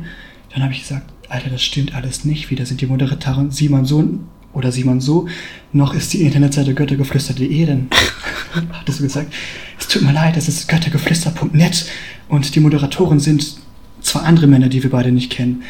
[0.53, 2.49] Dann habe ich gesagt, Alter, das stimmt alles nicht.
[2.49, 4.19] Weder sind die Moderatoren Simon so
[4.53, 5.27] oder Simon so,
[5.71, 7.89] noch ist die Internetseite göttergeflüster.de, denn
[8.71, 9.31] hattest du gesagt.
[9.77, 11.85] Es tut mir leid, es ist göttergeflüster.net
[12.27, 13.57] und die Moderatoren sind
[14.01, 15.63] zwei andere Männer, die wir beide nicht kennen.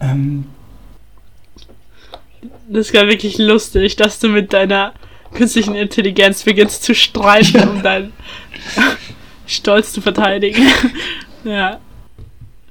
[0.00, 0.44] Ähm,
[2.68, 4.94] das war wirklich lustig, dass du mit deiner
[5.34, 8.12] künstlichen Intelligenz beginnst zu streiten, um deinen
[9.46, 10.66] Stolz zu verteidigen.
[11.44, 11.80] ja.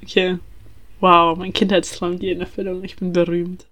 [0.03, 0.37] Okay.
[0.99, 2.83] Wow, mein Kindheitstraum geht in Erfüllung.
[2.83, 3.65] Ich bin berühmt.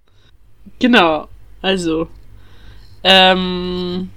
[0.79, 1.27] Genau.
[1.61, 2.07] Also.
[3.03, 4.09] Ähm,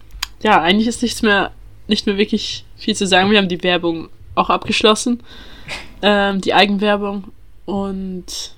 [0.43, 1.53] ja, eigentlich ist nichts mehr,
[1.87, 3.31] nicht mehr wirklich viel zu sagen.
[3.31, 5.23] Wir haben die Werbung auch abgeschlossen.
[6.03, 7.25] Ähm, die Eigenwerbung.
[7.67, 8.55] Und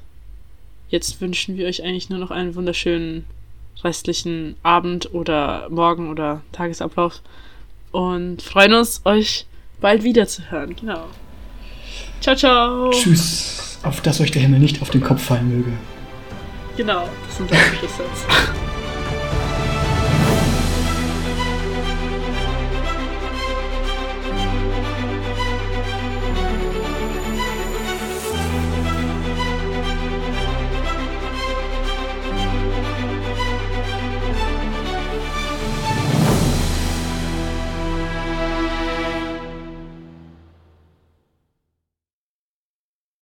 [0.93, 3.25] jetzt wünschen wir euch eigentlich nur noch einen wunderschönen
[3.83, 7.21] restlichen Abend oder Morgen oder Tagesablauf
[7.91, 9.47] und freuen uns, euch
[9.81, 10.77] bald wieder zu hören.
[10.77, 11.09] Genau.
[12.21, 12.91] Ciao, ciao.
[12.91, 13.81] Tschüss.
[13.83, 15.73] Auf dass euch der Himmel nicht auf den Kopf fallen möge.
[16.77, 18.27] Genau, das sind unsere Schlusssatz.